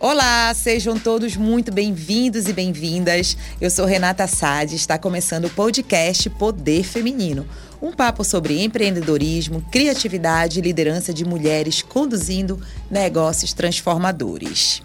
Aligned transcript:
Olá, 0.00 0.54
sejam 0.54 0.96
todos 0.96 1.36
muito 1.36 1.72
bem-vindos 1.72 2.46
e 2.46 2.52
bem-vindas. 2.52 3.36
Eu 3.60 3.68
sou 3.68 3.84
Renata 3.84 4.28
Sade, 4.28 4.76
está 4.76 4.96
começando 4.96 5.46
o 5.46 5.50
podcast 5.50 6.30
Poder 6.30 6.84
Feminino. 6.84 7.44
Um 7.82 7.90
papo 7.90 8.22
sobre 8.22 8.62
empreendedorismo, 8.62 9.60
criatividade 9.72 10.60
e 10.60 10.62
liderança 10.62 11.12
de 11.12 11.24
mulheres 11.24 11.82
conduzindo 11.82 12.62
negócios 12.88 13.52
transformadores. 13.52 14.82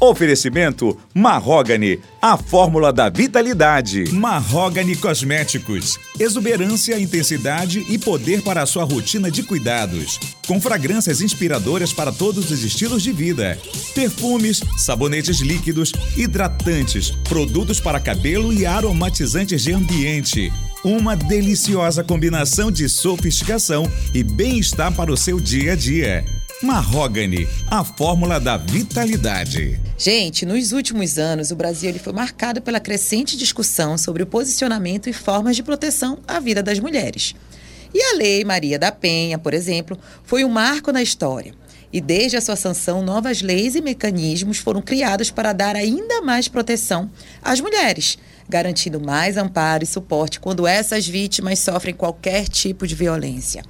Oferecimento 0.00 0.96
Marrogane, 1.12 1.98
a 2.22 2.36
fórmula 2.36 2.92
da 2.92 3.08
vitalidade. 3.08 4.04
Marrogane 4.12 4.94
Cosméticos, 4.94 5.98
exuberância, 6.20 6.98
intensidade 7.00 7.84
e 7.88 7.98
poder 7.98 8.42
para 8.42 8.62
a 8.62 8.66
sua 8.66 8.84
rotina 8.84 9.28
de 9.28 9.42
cuidados. 9.42 10.20
Com 10.46 10.60
fragrâncias 10.60 11.20
inspiradoras 11.20 11.92
para 11.92 12.12
todos 12.12 12.48
os 12.52 12.62
estilos 12.62 13.02
de 13.02 13.10
vida. 13.10 13.58
Perfumes, 13.92 14.62
sabonetes 14.76 15.40
líquidos, 15.40 15.92
hidratantes, 16.16 17.10
produtos 17.28 17.80
para 17.80 17.98
cabelo 17.98 18.52
e 18.52 18.64
aromatizantes 18.64 19.62
de 19.62 19.72
ambiente. 19.72 20.52
Uma 20.84 21.16
deliciosa 21.16 22.04
combinação 22.04 22.70
de 22.70 22.88
sofisticação 22.88 23.90
e 24.14 24.22
bem-estar 24.22 24.94
para 24.94 25.12
o 25.12 25.16
seu 25.16 25.40
dia 25.40 25.72
a 25.72 25.76
dia. 25.76 26.37
Marrogane, 26.60 27.46
a 27.68 27.84
fórmula 27.84 28.40
da 28.40 28.56
vitalidade. 28.56 29.78
Gente, 29.96 30.44
nos 30.44 30.72
últimos 30.72 31.16
anos, 31.16 31.52
o 31.52 31.56
Brasil 31.56 31.88
ele 31.88 32.00
foi 32.00 32.12
marcado 32.12 32.60
pela 32.60 32.80
crescente 32.80 33.36
discussão 33.36 33.96
sobre 33.96 34.24
o 34.24 34.26
posicionamento 34.26 35.08
e 35.08 35.12
formas 35.12 35.54
de 35.54 35.62
proteção 35.62 36.18
à 36.26 36.40
vida 36.40 36.60
das 36.60 36.80
mulheres. 36.80 37.32
E 37.94 38.02
a 38.02 38.16
Lei 38.16 38.44
Maria 38.44 38.76
da 38.76 38.90
Penha, 38.90 39.38
por 39.38 39.54
exemplo, 39.54 39.96
foi 40.24 40.44
um 40.44 40.48
marco 40.48 40.90
na 40.90 41.00
história. 41.00 41.54
E 41.92 42.00
desde 42.00 42.36
a 42.36 42.40
sua 42.40 42.56
sanção, 42.56 43.02
novas 43.02 43.40
leis 43.40 43.76
e 43.76 43.80
mecanismos 43.80 44.58
foram 44.58 44.82
criados 44.82 45.30
para 45.30 45.52
dar 45.52 45.76
ainda 45.76 46.20
mais 46.22 46.48
proteção 46.48 47.08
às 47.40 47.60
mulheres, 47.60 48.18
garantindo 48.48 49.00
mais 49.00 49.36
amparo 49.36 49.84
e 49.84 49.86
suporte 49.86 50.40
quando 50.40 50.66
essas 50.66 51.06
vítimas 51.06 51.60
sofrem 51.60 51.94
qualquer 51.94 52.48
tipo 52.48 52.84
de 52.84 52.96
violência. 52.96 53.62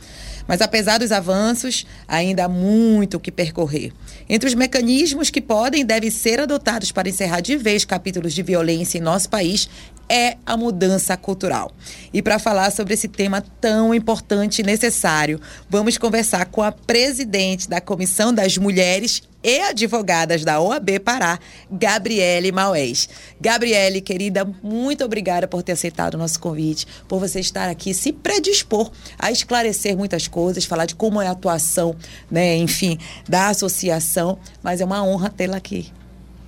Mas 0.48 0.62
apesar 0.62 0.98
dos 0.98 1.12
avanços, 1.12 1.86
ainda 2.08 2.46
há 2.46 2.48
muito 2.48 3.18
o 3.18 3.20
que 3.20 3.30
percorrer. 3.30 3.92
Entre 4.28 4.48
os 4.48 4.54
mecanismos 4.54 5.28
que 5.28 5.42
podem 5.42 5.82
e 5.82 5.84
devem 5.84 6.10
ser 6.10 6.41
adotados 6.41 6.91
para 6.91 7.08
encerrar 7.08 7.41
de 7.41 7.54
vez 7.56 7.84
capítulos 7.84 8.32
de 8.32 8.42
violência 8.42 8.96
em 8.96 9.02
nosso 9.02 9.28
país 9.28 9.69
é 10.08 10.38
a 10.46 10.56
mudança 10.56 11.16
cultural. 11.19 11.70
E 12.14 12.22
para 12.22 12.38
falar 12.38 12.72
sobre 12.72 12.94
esse 12.94 13.08
tema 13.08 13.42
tão 13.60 13.94
importante 13.94 14.60
e 14.60 14.64
necessário, 14.64 15.38
vamos 15.69 15.98
conversar 15.98 16.46
com 16.46 16.62
a 16.62 16.72
presidente 16.72 17.69
da 17.69 17.78
Comissão 17.78 18.32
das 18.32 18.56
Mulheres 18.56 19.22
e 19.42 19.61
advogadas 19.61 20.44
da 20.44 20.61
OAB 20.61 21.00
Pará, 21.05 21.39
Gabriele 21.70 22.50
Maués. 22.53 23.08
Gabriele, 23.41 24.00
querida, 24.00 24.44
muito 24.62 25.05
obrigada 25.05 25.47
por 25.47 25.62
ter 25.62 25.72
aceitado 25.72 26.14
o 26.14 26.19
nosso 26.19 26.41
convite, 26.41 26.86
por 27.06 27.20
você 27.20 27.41
estar 27.41 27.69
aqui, 27.69 27.94
se 27.94 28.12
predispor 28.12 28.91
a 29.19 29.31
esclarecer 29.31 29.97
muitas 29.97 30.27
coisas, 30.27 30.64
falar 30.64 30.86
de 30.86 30.94
como 30.94 31.20
é 31.20 31.28
a 31.28 31.33
atuação, 31.33 31.94
né, 32.31 32.56
enfim, 32.56 32.98
da 33.28 33.48
associação, 33.48 34.39
mas 34.62 34.81
é 34.81 34.84
uma 34.84 35.05
honra 35.05 35.31
tê-la 35.31 35.56
aqui. 35.56 35.92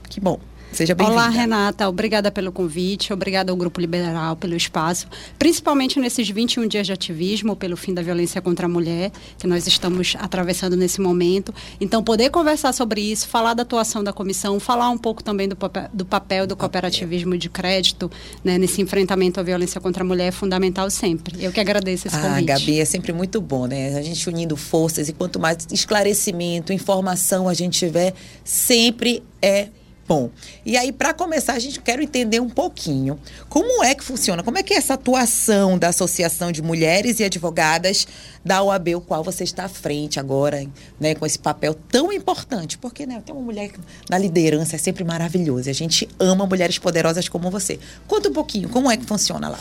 Que 0.09 0.21
bom. 0.21 0.50
Seja 0.73 0.95
bem-vinda. 0.95 1.19
Olá, 1.19 1.29
Renata. 1.29 1.89
Obrigada 1.89 2.31
pelo 2.31 2.53
convite, 2.53 3.13
obrigada 3.13 3.51
ao 3.51 3.57
Grupo 3.57 3.81
Liberal 3.81 4.37
pelo 4.37 4.55
espaço, 4.55 5.09
principalmente 5.37 5.99
nesses 5.99 6.29
21 6.29 6.69
dias 6.69 6.87
de 6.87 6.93
ativismo 6.93 7.57
pelo 7.57 7.77
fim 7.77 7.93
da 7.93 8.01
violência 8.03 8.41
contra 8.41 8.67
a 8.67 8.69
mulher, 8.69 9.11
que 9.37 9.49
nós 9.49 9.67
estamos 9.67 10.15
atravessando 10.19 10.77
nesse 10.77 11.01
momento. 11.01 11.53
Então, 11.81 12.05
poder 12.05 12.31
conversar 12.31 12.73
sobre 12.73 13.01
isso, 13.01 13.27
falar 13.27 13.55
da 13.55 13.63
atuação 13.63 14.05
da 14.05 14.13
comissão, 14.13 14.61
falar 14.61 14.91
um 14.91 14.99
pouco 14.99 15.25
também 15.25 15.49
do 15.49 15.57
papel 15.57 15.91
do, 15.93 16.05
papel 16.05 16.47
do 16.47 16.57
cooperativismo 16.57 17.37
de 17.37 17.49
crédito 17.49 18.11
né, 18.45 18.57
nesse 18.57 18.81
enfrentamento 18.81 19.41
à 19.41 19.43
violência 19.43 19.81
contra 19.81 20.05
a 20.05 20.07
mulher 20.07 20.29
é 20.29 20.33
fundamental 20.33 20.89
sempre. 20.89 21.45
Eu 21.45 21.51
que 21.51 21.59
agradeço 21.59 22.07
esse 22.07 22.17
ah, 22.17 22.21
convite. 22.21 22.47
Gabi, 22.47 22.81
é 22.81 22.85
sempre 22.85 23.13
muito 23.13 23.41
bom, 23.41 23.67
né? 23.67 23.99
A 23.99 24.03
gente 24.03 24.29
unindo 24.29 24.57
forças 24.57 25.09
e 25.09 25.13
quanto 25.13 25.41
mais 25.41 25.67
esclarecimento, 25.73 26.73
informação 26.73 27.49
a 27.49 27.55
gente 27.55 27.79
tiver, 27.79 28.15
sempre 28.45 29.23
é 29.43 29.69
E 30.67 30.77
aí 30.77 30.91
para 30.91 31.15
começar 31.15 31.53
a 31.53 31.59
gente 31.59 31.81
quer 31.81 32.01
entender 32.01 32.41
um 32.41 32.49
pouquinho 32.49 33.17
como 33.49 33.85
é 33.85 33.95
que 33.95 34.03
funciona, 34.03 34.43
como 34.43 34.59
é 34.59 34.63
que 34.63 34.75
é 34.75 34.77
essa 34.77 34.95
atuação 34.95 35.79
da 35.79 35.89
Associação 35.89 36.51
de 36.51 36.61
Mulheres 36.61 37.21
e 37.21 37.25
Advogadas 37.25 38.09
da 38.45 38.61
OAB, 38.63 38.97
o 38.97 39.01
qual 39.01 39.23
você 39.23 39.45
está 39.45 39.65
à 39.65 39.69
frente 39.69 40.19
agora, 40.19 40.67
né, 40.99 41.15
com 41.15 41.25
esse 41.25 41.39
papel 41.39 41.75
tão 41.75 42.13
importante, 42.13 42.77
porque 42.77 43.07
né, 43.07 43.23
ter 43.25 43.33
uma 43.33 43.43
mulher 43.43 43.71
na 44.09 44.19
liderança 44.19 44.75
é 44.75 44.79
sempre 44.79 45.05
maravilhoso, 45.05 45.71
a 45.71 45.73
gente 45.73 46.09
ama 46.19 46.45
mulheres 46.45 46.79
poderosas 46.79 47.29
como 47.29 47.51
você. 47.51 47.79
Conta 48.09 48.29
um 48.29 48.33
pouquinho, 48.33 48.69
como 48.69 48.91
é 48.91 48.97
que 48.97 49.05
funciona 49.05 49.49
lá? 49.49 49.59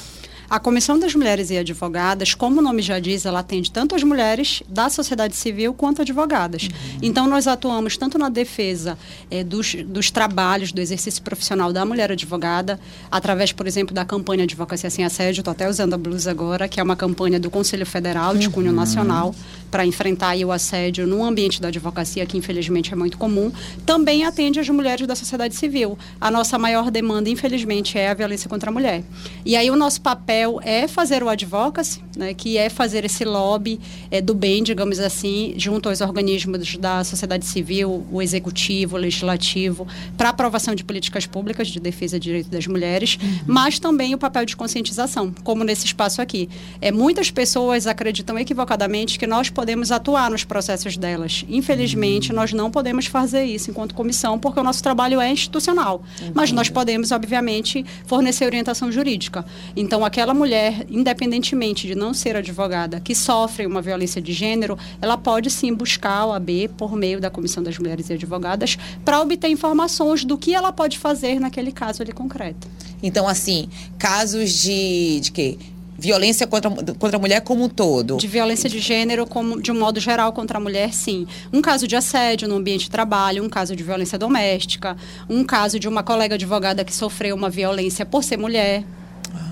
A 0.50 0.60
Comissão 0.60 0.98
das 0.98 1.14
Mulheres 1.14 1.52
e 1.52 1.58
Advogadas, 1.60 2.34
como 2.34 2.60
o 2.60 2.64
nome 2.64 2.82
já 2.82 2.98
diz, 2.98 3.24
ela 3.24 3.42
atende 3.42 3.72
tanto 3.72 3.94
as 3.94 4.02
mulheres 4.02 4.64
da 4.68 4.90
sociedade 4.90 5.36
civil 5.36 5.76
quanto 5.76 6.02
advogadas. 6.02 6.64
Uhum. 6.64 7.00
Então, 7.04 7.28
nós 7.28 7.46
atuamos 7.46 7.96
tanto 7.98 8.18
na 8.18 8.30
defesa 8.30 8.98
eh, 9.30 9.44
dos, 9.44 9.76
dos 9.76 10.10
trabalhos, 10.10 10.72
do 10.72 10.82
exercício 10.82 11.22
profissional 11.22 11.72
da 11.72 11.86
mulher 11.86 12.12
advogada, 12.12 12.80
através, 13.12 13.52
por 13.52 13.68
exemplo, 13.68 13.94
da 13.94 14.04
campanha 14.04 14.44
Advocacia 14.44 14.90
Sem 14.90 15.06
Assédio, 15.06 15.42
estou 15.42 15.52
até 15.52 15.70
usando 15.70 15.94
a 15.94 15.98
blusa 16.00 16.32
agora, 16.32 16.68
que 16.68 16.80
é 16.80 16.84
uma 16.84 16.96
campanha 16.96 17.40
do 17.40 17.52
Conselho 17.52 17.86
Federal 17.86 18.36
de 18.36 18.50
cunho 18.50 18.70
uhum. 18.70 18.76
nacional 18.76 19.36
para 19.70 19.86
enfrentar 19.86 20.36
o 20.38 20.52
assédio 20.52 21.06
no 21.06 21.24
ambiente 21.24 21.62
da 21.62 21.68
advocacia, 21.68 22.26
que 22.26 22.38
infelizmente 22.38 22.92
é 22.92 22.96
muito 22.96 23.20
comum. 23.20 23.52
Também 23.86 24.26
atende 24.26 24.60
as 24.60 24.68
mulheres 24.70 25.06
da 25.06 25.16
sociedade 25.16 25.54
civil. 25.54 25.96
A 26.20 26.32
nossa 26.32 26.58
maior 26.58 26.90
demanda, 26.90 27.30
infelizmente, 27.30 28.00
é 28.00 28.10
a 28.10 28.16
violência 28.16 28.50
contra 28.50 28.72
a 28.72 28.74
mulher. 28.74 29.04
E 29.46 29.56
aí 29.56 29.70
o 29.70 29.76
nosso 29.76 30.02
papel 30.02 30.39
papel 30.40 30.62
é 30.64 30.88
fazer 30.88 31.22
o 31.22 31.30
advocacy, 31.30 32.02
né, 32.16 32.34
que 32.34 32.58
é 32.58 32.70
fazer 32.70 33.04
esse 33.04 33.26
lobby 33.26 33.80
é, 34.10 34.22
do 34.22 34.34
bem, 34.34 34.64
digamos 34.64 35.00
assim, 35.00 35.54
junto 35.58 35.90
aos 35.90 36.00
organismos 36.02 36.78
da 36.78 37.04
sociedade 37.04 37.46
civil, 37.46 38.06
o 38.12 38.22
executivo, 38.22 38.96
o 38.96 39.00
legislativo, 39.00 39.88
para 40.18 40.30
aprovação 40.30 40.74
de 40.74 40.84
políticas 40.84 41.26
públicas 41.26 41.68
de 41.68 41.80
defesa 41.80 42.20
de 42.20 42.24
direitos 42.30 42.50
das 42.50 42.68
mulheres, 42.68 43.18
uhum. 43.22 43.40
mas 43.48 43.80
também 43.80 44.14
o 44.14 44.18
papel 44.18 44.46
de 44.46 44.56
conscientização, 44.56 45.34
como 45.44 45.64
nesse 45.64 45.86
espaço 45.86 46.22
aqui. 46.22 46.50
É, 46.80 46.92
muitas 46.92 47.30
pessoas 47.30 47.86
acreditam 47.86 48.38
equivocadamente 48.40 49.20
que 49.20 49.28
nós 49.28 49.50
podemos 49.50 49.92
atuar 49.92 50.32
nos 50.32 50.44
processos 50.44 50.96
delas. 50.96 51.44
Infelizmente, 51.50 52.30
uhum. 52.30 52.36
nós 52.36 52.54
não 52.54 52.72
podemos 52.72 53.08
fazer 53.08 53.44
isso 53.44 53.70
enquanto 53.72 53.94
comissão, 53.94 54.40
porque 54.40 54.60
o 54.60 54.64
nosso 54.64 54.82
trabalho 54.82 55.20
é 55.20 55.30
institucional. 55.32 56.02
Uhum. 56.22 56.32
Mas 56.34 56.52
nós 56.52 56.70
podemos, 56.70 57.12
obviamente, 57.12 57.86
fornecer 58.06 58.46
orientação 58.46 58.92
jurídica. 58.92 59.46
Então, 59.76 60.06
aquela 60.06 60.29
aquela 60.30 60.34
mulher, 60.34 60.86
independentemente 60.90 61.88
de 61.88 61.96
não 61.96 62.14
ser 62.14 62.36
advogada, 62.36 63.00
que 63.00 63.16
sofre 63.16 63.66
uma 63.66 63.82
violência 63.82 64.22
de 64.22 64.32
gênero, 64.32 64.78
ela 65.02 65.18
pode 65.18 65.50
sim 65.50 65.74
buscar 65.74 66.28
o 66.28 66.34
AB 66.34 66.70
por 66.78 66.96
meio 66.96 67.20
da 67.20 67.32
Comissão 67.32 67.64
das 67.64 67.80
Mulheres 67.80 68.10
e 68.10 68.14
Advogadas 68.14 68.78
para 69.04 69.20
obter 69.22 69.50
informações 69.50 70.24
do 70.24 70.38
que 70.38 70.54
ela 70.54 70.72
pode 70.72 71.00
fazer 71.00 71.40
naquele 71.40 71.72
caso 71.72 72.04
ali 72.04 72.12
concreto. 72.12 72.68
Então, 73.02 73.28
assim, 73.28 73.70
casos 73.98 74.52
de, 74.62 75.20
de 75.22 75.32
quê? 75.32 75.58
violência 75.98 76.48
contra, 76.48 76.70
contra 76.70 77.18
a 77.18 77.20
mulher 77.20 77.42
como 77.42 77.66
um 77.66 77.70
todo? 77.70 78.16
De 78.16 78.28
violência 78.28 78.70
de 78.70 78.80
gênero, 78.80 79.28
como, 79.28 79.62
de 79.62 79.70
um 79.70 79.78
modo 79.78 80.00
geral, 80.00 80.32
contra 80.32 80.58
a 80.58 80.62
mulher, 80.62 80.94
sim. 80.94 81.28
Um 81.52 81.62
caso 81.62 81.86
de 81.88 81.96
assédio 81.96 82.48
no 82.48 82.56
ambiente 82.56 82.84
de 82.84 82.90
trabalho, 82.90 83.44
um 83.44 83.50
caso 83.50 83.76
de 83.76 83.84
violência 83.84 84.18
doméstica, 84.18 84.96
um 85.30 85.44
caso 85.44 85.78
de 85.78 85.90
uma 85.90 86.02
colega 86.02 86.36
advogada 86.36 86.86
que 86.86 86.94
sofreu 86.94 87.36
uma 87.36 87.50
violência 87.50 88.06
por 88.06 88.24
ser 88.24 88.38
mulher, 88.38 88.86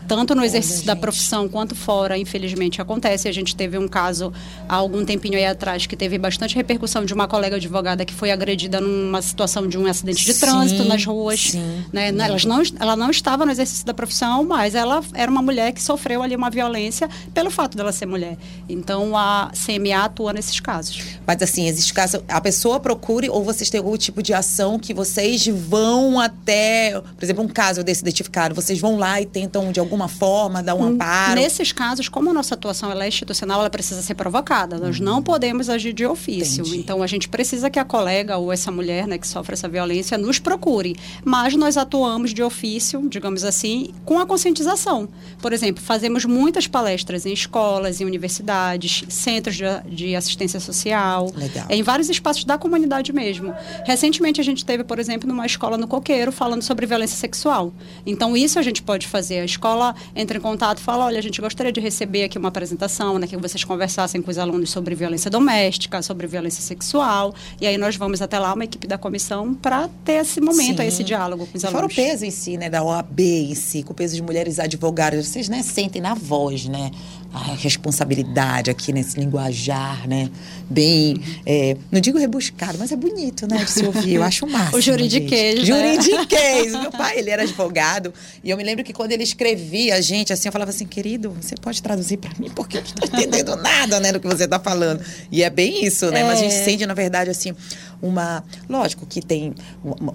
tanto 0.08 0.34
no 0.34 0.44
exercício 0.44 0.84
Olha, 0.84 0.88
da 0.88 0.96
profissão 0.96 1.50
quanto 1.50 1.76
fora, 1.76 2.18
infelizmente 2.18 2.82
acontece. 2.82 3.28
A 3.28 3.32
gente 3.32 3.56
teve 3.56 3.78
um 3.78 3.88
caso 3.88 4.32
há 4.68 4.76
algum 4.76 5.04
tempinho 5.04 5.36
aí 5.36 5.46
atrás 5.46 5.86
que 5.86 5.96
teve 5.96 6.18
bastante 6.18 6.56
repercussão 6.56 7.04
de 7.04 7.14
uma 7.14 7.28
colega 7.28 7.58
advogada 7.58 8.06
que 8.06 8.14
foi 8.14 8.32
agredida 8.32 8.80
numa 8.80 9.22
situação 9.22 9.68
de 9.68 9.78
um 9.78 9.86
acidente 9.86 10.24
de 10.24 10.34
sim, 10.34 10.40
trânsito 10.40 10.86
nas 10.86 11.04
ruas. 11.04 11.52
Sim. 11.52 11.86
Né? 11.92 12.08
Ela, 12.08 12.38
não, 12.46 12.62
ela 12.80 12.96
não 12.96 13.12
estava 13.12 13.46
no 13.46 13.52
exercício 13.52 13.86
da 13.86 13.94
profissão, 13.94 14.44
mas 14.44 14.76
ela 14.76 15.02
era 15.14 15.30
uma 15.30 15.42
mulher 15.42 15.74
que 15.74 15.84
sofreu 15.84 16.24
ali 16.24 16.36
uma 16.36 16.50
violência 16.50 17.10
pelo 17.34 17.52
fato 17.52 17.76
dela 17.76 17.92
ser 17.92 18.06
mulher. 18.06 18.38
Então 18.70 19.16
a 19.18 19.52
CMA 19.54 20.06
atua 20.06 20.32
nesses 20.32 20.60
casos. 20.60 21.04
Mas 21.26 21.42
assim, 21.42 21.68
existe 21.68 21.94
caso, 21.94 22.24
a 22.28 22.40
pessoa 22.40 22.80
procure 22.80 23.30
ou 23.30 23.44
vocês 23.44 23.70
têm 23.70 23.80
algum 23.80 23.98
tipo 23.98 24.24
de 24.24 24.34
ação 24.34 24.80
que 24.80 24.94
vocês 24.94 25.48
vão 25.48 26.20
até, 26.20 27.02
por 27.18 27.24
exemplo, 27.24 27.44
um 27.44 27.48
caso 27.48 27.84
desse 27.84 28.02
identificado, 28.02 28.56
vocês 28.56 28.80
vão 28.80 28.98
lá 28.98 29.22
e 29.22 29.26
tentam 29.26 29.67
de 29.72 29.80
alguma 29.80 30.08
forma, 30.08 30.62
dar 30.64 30.76
um 30.76 30.84
amparo? 30.84 31.40
Nesses 31.40 31.72
casos, 31.72 32.10
como 32.10 32.30
a 32.30 32.34
nossa 32.34 32.56
atuação 32.56 32.92
é 32.92 33.08
institucional, 33.08 33.60
ela 33.60 33.70
precisa 33.70 34.02
ser 34.02 34.16
provocada. 34.16 34.78
Nós 34.78 35.00
não 35.00 35.22
podemos 35.22 35.70
agir 35.70 35.94
de 35.94 36.06
ofício. 36.06 36.62
Entendi. 36.62 36.80
Então, 36.80 37.04
a 37.04 37.08
gente 37.08 37.30
precisa 37.30 37.70
que 37.70 37.80
a 37.80 37.86
colega 37.86 38.38
ou 38.38 38.52
essa 38.52 38.72
mulher 38.72 39.08
né, 39.08 39.18
que 39.18 39.28
sofre 39.28 39.54
essa 39.54 39.68
violência 39.68 40.18
nos 40.18 40.40
procure. 40.40 40.96
Mas 41.24 41.56
nós 41.56 41.78
atuamos 41.78 42.34
de 42.34 42.44
ofício, 42.44 43.08
digamos 43.10 43.44
assim, 43.44 43.94
com 44.06 44.20
a 44.20 44.26
conscientização. 44.26 45.08
Por 45.42 45.54
exemplo, 45.54 45.84
fazemos 45.84 46.26
muitas 46.26 46.68
palestras 46.68 47.26
em 47.26 47.34
escolas, 47.34 48.02
em 48.02 48.06
universidades, 48.06 49.04
centros 49.10 49.56
de, 49.56 49.66
de 49.90 50.16
assistência 50.16 50.60
social, 50.60 51.32
Legal. 51.36 51.66
em 51.70 51.84
vários 51.84 52.10
espaços 52.10 52.44
da 52.46 52.58
comunidade 52.58 53.12
mesmo. 53.14 53.54
Recentemente, 53.86 54.42
a 54.42 54.44
gente 54.44 54.66
teve, 54.66 54.84
por 54.84 55.00
exemplo, 55.00 55.28
numa 55.28 55.46
escola 55.46 55.78
no 55.78 55.88
Coqueiro, 55.88 56.32
falando 56.32 56.62
sobre 56.62 56.86
violência 56.86 57.18
sexual. 57.18 57.74
Então, 58.06 58.36
isso 58.36 58.60
a 58.60 58.62
gente 58.62 58.82
pode 58.82 59.08
fazer. 59.08 59.44
Escola 59.58 59.96
entra 60.16 60.38
em 60.38 60.42
contato 60.42 60.78
e 60.78 60.82
fala: 60.82 61.06
olha, 61.06 61.18
a 61.18 61.22
gente 61.22 61.42
gostaria 61.42 61.72
de 61.72 61.80
receber 61.80 62.24
aqui 62.26 62.38
uma 62.38 62.50
apresentação, 62.50 63.18
né, 63.18 63.26
que 63.26 63.36
vocês 63.36 63.64
conversassem 63.64 64.22
com 64.22 64.30
os 64.30 64.38
alunos 64.38 64.70
sobre 64.70 64.94
violência 64.94 65.30
doméstica, 65.32 66.02
sobre 66.02 66.28
violência 66.28 66.62
sexual. 66.62 67.34
E 67.60 67.66
aí 67.66 67.78
nós 67.78 67.96
vamos 67.96 68.22
até 68.22 68.38
lá, 68.38 68.54
uma 68.54 68.64
equipe 68.64 68.88
da 68.88 68.98
comissão, 68.98 69.54
para 69.56 69.90
ter 70.06 70.22
esse 70.22 70.40
momento, 70.40 70.82
Sim. 70.82 70.88
esse 70.88 71.04
diálogo 71.04 71.48
com 71.48 71.58
os 71.58 71.64
Fora 71.64 71.74
o 71.74 71.78
alunos. 71.78 71.96
peso 71.96 72.24
em 72.24 72.32
si, 72.32 72.56
né, 72.56 72.70
da 72.70 72.84
OAB 72.84 73.20
em 73.20 73.56
si, 73.56 73.82
com 73.82 73.92
o 73.94 73.96
peso 73.96 74.16
de 74.16 74.22
mulheres 74.22 74.60
advogadas, 74.60 75.28
vocês, 75.28 75.50
né, 75.50 75.64
sentem 75.64 76.02
na 76.02 76.14
voz, 76.14 76.66
né, 76.68 76.92
a 77.34 77.54
responsabilidade 77.56 78.70
aqui 78.70 78.92
nesse 78.94 79.20
linguajar, 79.20 80.08
né, 80.08 80.30
bem, 80.70 81.16
é, 81.46 81.76
não 81.92 82.00
digo 82.00 82.18
rebuscado, 82.18 82.78
mas 82.80 82.92
é 82.92 82.96
bonito, 82.96 83.48
né, 83.48 83.64
de 83.64 83.70
se 83.72 83.86
ouvir, 83.86 84.16
eu 84.16 84.24
acho 84.24 84.46
o 84.46 84.50
máximo. 84.52 84.78
O 84.78 84.82
juridiquês, 84.82 85.60
gente. 85.60 85.72
né? 85.72 85.94
Juridiquês, 86.02 86.72
meu 86.74 86.92
pai, 86.92 87.20
ele 87.20 87.30
era 87.30 87.44
advogado, 87.44 88.14
e 88.44 88.50
eu 88.50 88.58
me 88.58 88.64
lembro 88.64 88.84
que 88.84 88.94
quando 88.94 89.12
ele 89.12 89.24
escrevia 89.24 89.96
a 89.96 90.02
gente, 90.02 90.32
assim, 90.34 90.48
eu 90.48 90.52
falava 90.52 90.72
assim, 90.72 90.86
querido, 90.86 91.36
você 91.40 91.56
pode 91.56 91.82
traduzir 91.82 92.18
para 92.18 92.32
mim, 92.40 92.50
porque 92.50 92.78
eu 92.78 92.82
não 92.82 92.88
estou 92.88 93.08
entendendo 93.20 93.56
nada, 93.56 94.00
né, 94.00 94.12
do 94.12 94.20
que 94.20 94.28
você 94.28 94.46
está 94.46 94.60
falando. 94.60 95.02
E 95.32 95.44
é 95.44 95.50
bem 95.50 95.86
isso, 95.86 96.10
né, 96.12 96.24
mas 96.24 96.40
a 96.40 96.42
gente 96.44 96.56
É. 96.56 96.64
sente, 96.64 96.86
na 96.86 96.94
verdade, 96.94 97.30
assim, 97.30 97.54
uma, 98.02 98.44
lógico 98.70 99.06
que 99.06 99.22
tem 99.22 99.54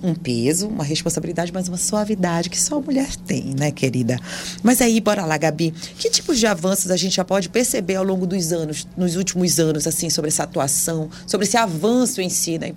um, 0.03 0.15
peso, 0.15 0.69
uma 0.69 0.85
responsabilidade, 0.85 1.53
mas 1.53 1.69
uma 1.69 1.77
suavidade 1.77 2.49
que 2.49 2.61
só 2.61 2.79
a 2.79 2.81
mulher 2.81 3.15
tem, 3.17 3.55
né, 3.59 3.71
querida? 3.71 4.19
Mas 4.63 4.81
aí, 4.81 5.01
bora 5.01 5.25
lá, 5.25 5.37
Gabi. 5.37 5.73
Que 5.99 6.11
tipos 6.11 6.39
de 6.39 6.47
avanços 6.47 6.91
a 6.91 6.97
gente 6.97 7.17
já 7.17 7.25
pode 7.25 7.49
perceber 7.49 7.97
ao 7.97 8.05
longo 8.05 8.27
dos 8.27 8.53
anos, 8.53 8.87
nos 8.97 9.17
últimos 9.17 9.59
anos, 9.59 9.87
assim, 9.87 10.11
sobre 10.11 10.29
essa 10.29 10.45
atuação, 10.45 11.11
sobre 11.27 11.47
esse 11.47 11.57
avanço 11.57 12.21
em 12.21 12.29
si, 12.29 12.59
né, 12.59 12.73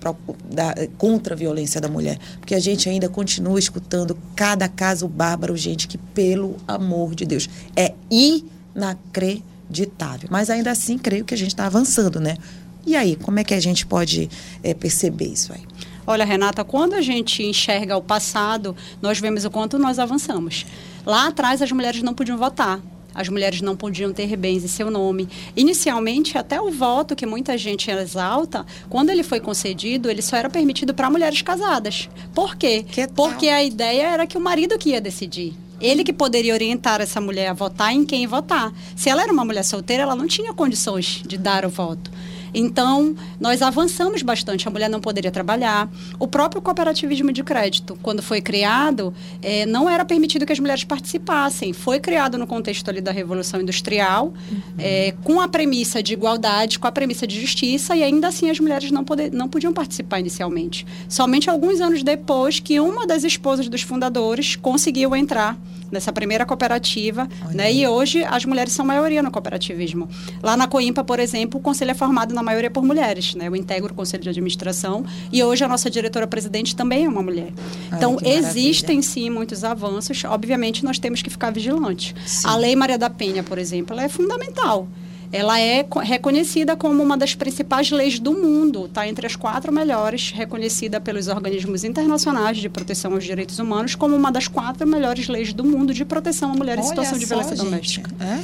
da, 0.52 0.74
contra 0.98 1.36
a 1.36 1.38
violência 1.38 1.80
da 1.80 1.88
mulher? 1.88 2.18
Porque 2.40 2.56
a 2.56 2.60
gente 2.60 2.90
ainda 2.90 3.10
continua 3.10 3.60
escutando 3.60 4.18
cada 4.36 4.68
caso 4.68 5.08
bárbaro, 5.08 5.56
gente, 5.56 5.88
que, 5.88 5.98
pelo 5.98 6.56
amor 6.68 7.16
de 7.16 7.26
Deus, 7.26 7.50
é 7.76 7.94
inacreditável. 8.10 10.30
Mas 10.32 10.50
ainda 10.50 10.72
assim, 10.72 10.98
creio 10.98 11.26
que 11.26 11.34
a 11.34 11.38
gente 11.38 11.50
está 11.50 11.66
avançando, 11.66 12.20
né? 12.20 12.38
E 12.86 12.96
aí, 12.96 13.16
como 13.16 13.40
é 13.40 13.44
que 13.44 13.54
a 13.54 13.60
gente 13.60 13.86
pode 13.86 14.30
eh, 14.64 14.74
perceber 14.74 15.26
isso 15.26 15.52
aí? 15.54 15.62
Olha, 16.08 16.24
Renata, 16.24 16.64
quando 16.64 16.94
a 16.94 17.02
gente 17.02 17.42
enxerga 17.42 17.98
o 17.98 18.02
passado, 18.02 18.76
nós 19.02 19.20
vemos 19.20 19.44
o 19.44 19.50
quanto 19.50 19.80
nós 19.80 19.98
avançamos. 19.98 20.66
Lá 21.04 21.28
atrás, 21.28 21.62
as 21.62 21.72
mulheres 21.72 22.04
não 22.04 22.14
podiam 22.14 22.38
votar. 22.38 22.80
As 23.16 23.30
mulheres 23.30 23.62
não 23.62 23.78
podiam 23.78 24.12
ter 24.12 24.36
bens 24.36 24.64
em 24.64 24.68
seu 24.68 24.92
nome. 24.92 25.30
Inicialmente, 25.56 26.38
até 26.38 26.60
o 26.60 26.70
voto 26.70 27.16
que 27.16 27.26
muita 27.26 27.58
gente 27.58 27.90
exalta, 27.90 28.66
quando 28.90 29.10
ele 29.10 29.24
foi 29.24 29.40
concedido, 29.40 30.12
ele 30.12 30.22
só 30.22 30.36
era 30.36 30.50
permitido 30.50 30.94
para 30.94 31.10
mulheres 31.10 31.42
casadas. 31.42 32.10
Por 32.36 32.58
quê? 32.58 32.86
Porque 33.16 33.48
a 33.48 33.64
ideia 33.64 34.08
era 34.08 34.28
que 34.28 34.38
o 34.38 34.42
marido 34.42 34.78
que 34.78 34.90
ia 34.90 35.00
decidir. 35.00 35.54
Ele 35.80 36.04
que 36.04 36.14
poderia 36.14 36.54
orientar 36.54 37.02
essa 37.02 37.22
mulher 37.22 37.48
a 37.48 37.54
votar 37.54 37.94
em 37.94 38.06
quem 38.06 38.28
votar. 38.28 38.74
Se 38.96 39.10
ela 39.10 39.24
era 39.24 39.32
uma 39.32 39.46
mulher 39.46 39.64
solteira, 39.64 40.04
ela 40.04 40.16
não 40.16 40.28
tinha 40.28 40.54
condições 40.54 41.24
de 41.26 41.38
dar 41.38 41.66
o 41.66 41.70
voto. 41.70 42.12
Então, 42.58 43.14
nós 43.38 43.62
avançamos 43.62 44.22
bastante. 44.22 44.66
A 44.66 44.72
mulher 44.72 44.90
não 44.90 45.02
poderia 45.02 45.30
trabalhar. 45.30 45.90
O 46.18 46.26
próprio 46.26 46.62
cooperativismo 46.62 47.34
de 47.34 47.44
crédito, 47.44 48.00
quando 48.02 48.24
foi 48.24 48.40
criado, 48.40 49.14
eh, 49.42 49.66
não 49.66 49.90
era 49.90 50.06
permitido 50.06 50.46
que 50.46 50.54
as 50.54 50.60
mulheres 50.60 50.86
participassem. 50.86 51.74
Foi 51.74 52.00
criado 52.00 52.38
no 52.38 52.48
contexto 52.48 52.88
ali 52.90 53.02
da 53.02 53.12
Revolução 53.12 53.60
Industrial, 53.60 54.34
eh, 54.80 55.14
com 55.22 55.42
a 55.42 55.50
premissa 55.50 56.02
de 56.02 56.14
igualdade, 56.14 56.80
com 56.80 56.88
a 56.88 56.92
premissa 56.92 57.28
de 57.28 57.40
justiça, 57.40 57.94
e 57.94 58.02
ainda 58.02 58.30
assim 58.30 58.50
as 58.50 58.60
mulheres 58.60 58.90
não, 58.90 59.04
poder, 59.04 59.34
não 59.34 59.50
podiam 59.50 59.74
participar 59.74 60.22
inicialmente. 60.22 60.88
Somente 61.10 61.50
alguns 61.50 61.82
anos 61.82 62.04
depois 62.04 62.62
que 62.62 62.80
uma 62.80 63.06
das 63.06 63.26
esposas 63.26 63.68
dos 63.68 63.82
fundadores 63.82 64.56
conseguiu 64.56 65.14
entrar 65.14 65.58
nessa 65.92 66.12
primeira 66.12 66.46
cooperativa, 66.46 67.28
Olha 67.46 67.54
né? 67.54 67.74
E 67.74 67.88
hoje 67.88 68.24
as 68.24 68.46
mulheres 68.46 68.74
são 68.74 68.86
maioria 68.86 69.22
no 69.22 69.32
cooperativismo. 69.32 70.10
Lá 70.42 70.58
na 70.58 70.68
Coimpa, 70.68 71.04
por 71.04 71.20
exemplo, 71.20 71.60
o 71.60 71.64
conselho 71.64 71.92
é 71.92 71.94
formado 71.94 72.34
na 72.34 72.44
maioria 72.44 72.70
por 72.70 72.84
mulheres, 72.84 73.36
né? 73.36 73.48
Eu 73.48 73.56
integro 73.56 73.94
o 73.94 73.96
conselho 73.96 74.24
de 74.24 74.30
administração 74.30 75.06
e 75.32 75.44
hoje 75.44 75.64
a 75.64 75.68
nossa 75.68 75.90
diretora-presidente 75.90 76.76
também 76.76 77.06
é 77.06 77.10
uma 77.10 77.22
mulher. 77.22 77.52
Ai, 77.92 77.98
então, 77.98 78.18
existem 78.24 79.02
sim 79.02 79.30
muitos 79.30 79.64
avanços. 79.64 80.24
Obviamente, 80.26 80.84
nós 80.84 81.00
temos 81.00 81.22
que 81.22 81.30
ficar 81.30 81.52
vigilantes. 81.52 82.14
Sim. 82.26 82.48
A 82.48 82.56
Lei 82.56 82.76
Maria 82.76 82.98
da 82.98 83.10
Penha, 83.10 83.44
por 83.44 83.58
exemplo, 83.58 84.00
é 84.00 84.10
fundamental. 84.10 84.88
Ela 85.32 85.60
é 85.60 85.84
co- 85.84 86.00
reconhecida 86.00 86.76
como 86.76 87.02
uma 87.02 87.18
das 87.18 87.36
principais 87.36 87.92
leis 87.92 88.20
do 88.20 88.32
mundo, 88.34 88.86
está 88.86 89.08
entre 89.08 89.26
as 89.26 89.36
quatro 89.36 89.72
melhores, 89.72 90.32
reconhecida 90.32 91.02
pelos 91.02 91.28
organismos 91.28 91.84
internacionais 91.84 92.58
de 92.58 92.70
proteção 92.70 93.14
aos 93.14 93.24
direitos 93.24 93.60
humanos 93.60 93.96
como 93.96 94.16
uma 94.16 94.32
das 94.32 94.48
quatro 94.48 94.88
melhores 94.88 95.28
leis 95.28 95.52
do 95.54 95.64
mundo 95.64 95.94
de 95.94 96.06
proteção 96.06 96.52
à 96.52 96.56
mulher 96.56 96.78
em 96.80 96.84
situação 96.84 97.18
de 97.18 97.26
violência 97.26 97.56
doméstica. 97.56 98.12
É? 98.20 98.40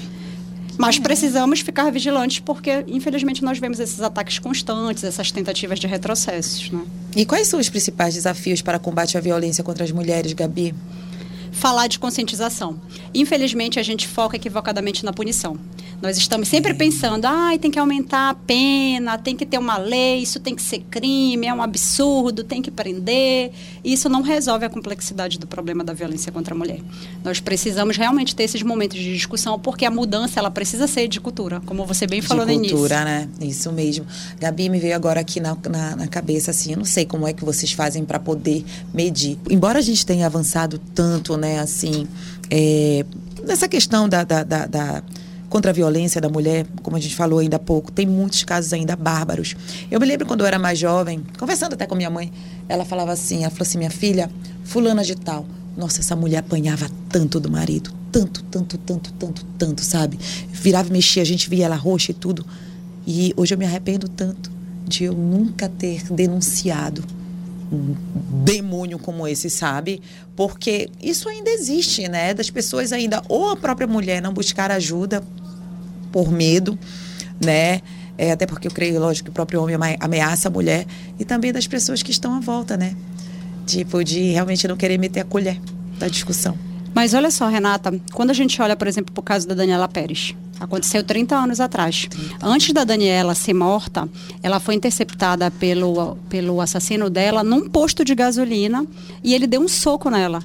Mas 0.78 0.98
precisamos 0.98 1.60
ficar 1.60 1.92
vigilantes 1.92 2.40
porque, 2.40 2.84
infelizmente, 2.88 3.44
nós 3.44 3.60
vemos 3.60 3.80
esses 3.80 4.02
ataques 4.02 4.40
constantes, 4.40 5.04
essas 5.04 5.32
tentativas 5.32 5.80
de 5.80 5.86
retrocessos. 5.86 6.72
Né? 6.72 6.82
E 7.16 7.26
quais 7.26 7.48
são 7.48 7.60
os 7.60 7.70
principais 7.70 8.16
desafios 8.16 8.62
para 8.62 8.80
combate 8.80 9.18
à 9.18 9.22
violência 9.22 9.64
contra 9.64 9.84
as 9.84 9.92
mulheres, 9.92 10.34
Gabi? 10.34 10.74
Falar 11.52 11.88
de 11.88 12.00
conscientização. 12.00 12.80
Infelizmente, 13.14 13.80
a 13.80 13.84
gente 13.84 14.08
foca 14.08 14.38
equivocadamente 14.38 15.06
na 15.06 15.14
punição. 15.14 15.58
Nós 16.02 16.18
estamos 16.18 16.48
sempre 16.48 16.74
pensando, 16.74 17.26
ai, 17.26 17.60
tem 17.60 17.70
que 17.70 17.78
aumentar 17.78 18.32
a 18.32 18.34
pena, 18.34 19.18
tem 19.20 19.36
que 19.38 19.46
ter 19.46 19.60
uma 19.60 19.78
lei, 19.78 20.20
isso 20.24 20.40
tem 20.40 20.56
que 20.56 20.62
ser 20.62 20.80
crime, 20.90 21.46
é 21.46 21.54
um 21.54 21.62
absurdo, 21.62 22.44
tem 22.44 22.60
que 22.60 22.72
prender. 22.72 23.52
Isso 23.84 24.10
não 24.10 24.22
resolve 24.24 24.66
a 24.66 24.70
complexidade 24.70 25.38
do 25.38 25.46
problema 25.46 25.84
da 25.84 25.94
violência 25.94 26.32
contra 26.32 26.56
a 26.56 26.58
mulher. 26.58 26.80
Nós 27.24 27.40
precisamos 27.40 27.98
realmente 27.98 28.36
ter 28.36 28.44
esses 28.44 28.64
momentos 28.64 28.98
de 28.98 29.14
discussão, 29.14 29.60
porque 29.60 29.86
a 29.86 29.92
mudança 29.92 30.40
ela 30.40 30.50
precisa 30.50 30.88
ser 30.88 31.08
de 31.08 31.20
cultura, 31.22 31.62
como 31.68 31.86
você 31.86 32.08
bem 32.08 32.20
falou 32.22 32.46
de 32.46 32.52
no 32.54 32.58
início. 32.58 32.78
cultura, 32.78 33.06
né? 33.06 33.30
Isso 33.40 33.72
mesmo. 33.72 34.06
Gabi, 34.40 34.70
me 34.70 34.80
veio 34.80 34.96
agora 34.96 35.20
aqui 35.20 35.40
na, 35.40 35.56
na, 35.70 35.96
na 35.96 36.08
cabeça, 36.08 36.50
assim, 36.50 36.72
eu 36.72 36.78
não 36.78 36.86
sei 36.86 37.06
como 37.06 37.28
é 37.28 37.34
que 37.34 37.46
vocês 37.46 37.74
fazem 37.74 38.04
para 38.04 38.20
poder 38.20 38.66
medir. 38.92 39.38
Embora 39.50 39.78
a 39.78 39.82
gente 39.84 40.04
tenha 40.04 40.26
avançado 40.26 40.80
tanto, 40.96 41.38
né, 41.38 41.60
assim, 41.60 42.08
é, 42.50 43.06
nessa 43.46 43.68
questão 43.68 44.10
da, 44.10 44.24
da, 44.24 44.44
da, 44.44 44.66
da- 44.66 45.04
contra 45.52 45.70
a 45.70 45.74
violência 45.74 46.22
da 46.22 46.30
mulher, 46.30 46.66
como 46.82 46.96
a 46.96 47.00
gente 47.00 47.14
falou 47.14 47.40
ainda 47.40 47.58
há 47.58 47.60
pouco, 47.60 47.92
tem 47.92 48.08
muitos 48.08 48.42
casos 48.46 48.72
ainda 48.72 48.96
bárbaros. 48.96 49.54
Eu 49.92 50.00
me 50.00 50.06
lembro 50.06 50.26
quando 50.26 50.40
eu 50.40 50.48
era 50.48 50.58
mais 50.58 50.80
jovem, 50.80 51.22
conversando 51.38 51.74
até 51.74 51.86
com 51.86 51.94
minha 51.94 52.10
mãe, 52.10 52.32
ela 52.70 52.86
falava 52.86 53.12
assim, 53.12 53.42
ela 53.42 53.50
falou 53.50 53.64
assim, 53.64 53.78
minha 53.78 53.90
filha, 53.90 54.32
fulana 54.64 55.04
de 55.04 55.14
tal, 55.14 55.46
nossa, 55.76 56.00
essa 56.00 56.16
mulher 56.16 56.38
apanhava 56.38 56.90
tanto 57.10 57.38
do 57.38 57.52
marido, 57.52 57.92
tanto, 58.14 58.42
tanto, 58.46 58.78
tanto, 58.78 59.12
tanto, 59.12 59.46
tanto, 59.58 59.84
sabe? 59.84 60.18
Virava 60.50 60.88
e 60.88 60.94
mexia, 60.94 61.22
a 61.22 61.26
gente 61.26 61.50
via 61.50 61.66
ela 61.66 61.76
roxa 61.76 62.12
e 62.12 62.14
tudo. 62.14 62.46
E 63.06 63.34
hoje 63.36 63.54
eu 63.54 63.58
me 63.58 63.66
arrependo 63.66 64.08
tanto 64.08 64.50
de 64.88 65.04
eu 65.04 65.14
nunca 65.14 65.68
ter 65.68 66.06
denunciado 66.14 67.04
um 67.70 67.94
demônio 68.46 68.98
como 68.98 69.28
esse, 69.28 69.50
sabe? 69.50 70.02
Porque 70.34 70.90
isso 71.02 71.28
ainda 71.28 71.50
existe, 71.50 72.08
né? 72.08 72.34
Das 72.34 72.50
pessoas 72.50 72.94
ainda, 72.94 73.22
ou 73.28 73.50
a 73.50 73.58
própria 73.58 73.88
mulher 73.88 74.22
não 74.22 74.34
buscar 74.34 74.72
ajuda 74.72 75.22
por 76.12 76.32
medo, 76.32 76.78
né? 77.44 77.82
É, 78.18 78.32
até 78.32 78.46
porque 78.46 78.68
eu 78.68 78.72
creio, 78.72 79.00
lógico, 79.00 79.26
que 79.26 79.32
o 79.32 79.34
próprio 79.34 79.62
homem 79.64 79.76
ameaça 80.00 80.48
a 80.48 80.52
mulher. 80.52 80.86
E 81.20 81.26
também 81.26 81.52
das 81.52 81.66
pessoas 81.66 82.04
que 82.04 82.12
estão 82.12 82.36
à 82.36 82.40
volta, 82.40 82.78
né? 82.78 82.96
Tipo, 83.66 84.04
de 84.04 84.32
realmente 84.32 84.68
não 84.68 84.78
querer 84.78 84.98
meter 84.98 85.22
a 85.22 85.26
colher 85.26 85.60
da 85.98 86.08
discussão. 86.08 86.58
Mas 86.94 87.14
olha 87.14 87.32
só, 87.32 87.48
Renata, 87.48 88.00
quando 88.14 88.32
a 88.32 88.34
gente 88.34 88.62
olha, 88.62 88.76
por 88.76 88.88
exemplo, 88.88 89.14
para 89.14 89.22
o 89.22 89.24
caso 89.24 89.48
da 89.48 89.56
Daniela 89.56 89.88
Pérez, 89.88 90.36
aconteceu 90.60 91.04
30 91.04 91.36
anos 91.36 91.60
atrás. 91.60 92.08
Antes 92.42 92.74
da 92.74 92.84
Daniela 92.84 93.34
ser 93.34 93.54
morta, 93.54 94.10
ela 94.44 94.60
foi 94.60 94.76
interceptada 94.76 95.50
pelo, 95.50 96.18
pelo 96.30 96.60
assassino 96.60 97.10
dela 97.10 97.44
num 97.44 97.70
posto 97.70 98.04
de 98.04 98.14
gasolina 98.14 98.86
e 99.24 99.34
ele 99.34 99.48
deu 99.48 99.62
um 99.62 99.68
soco 99.68 100.10
nela. 100.10 100.44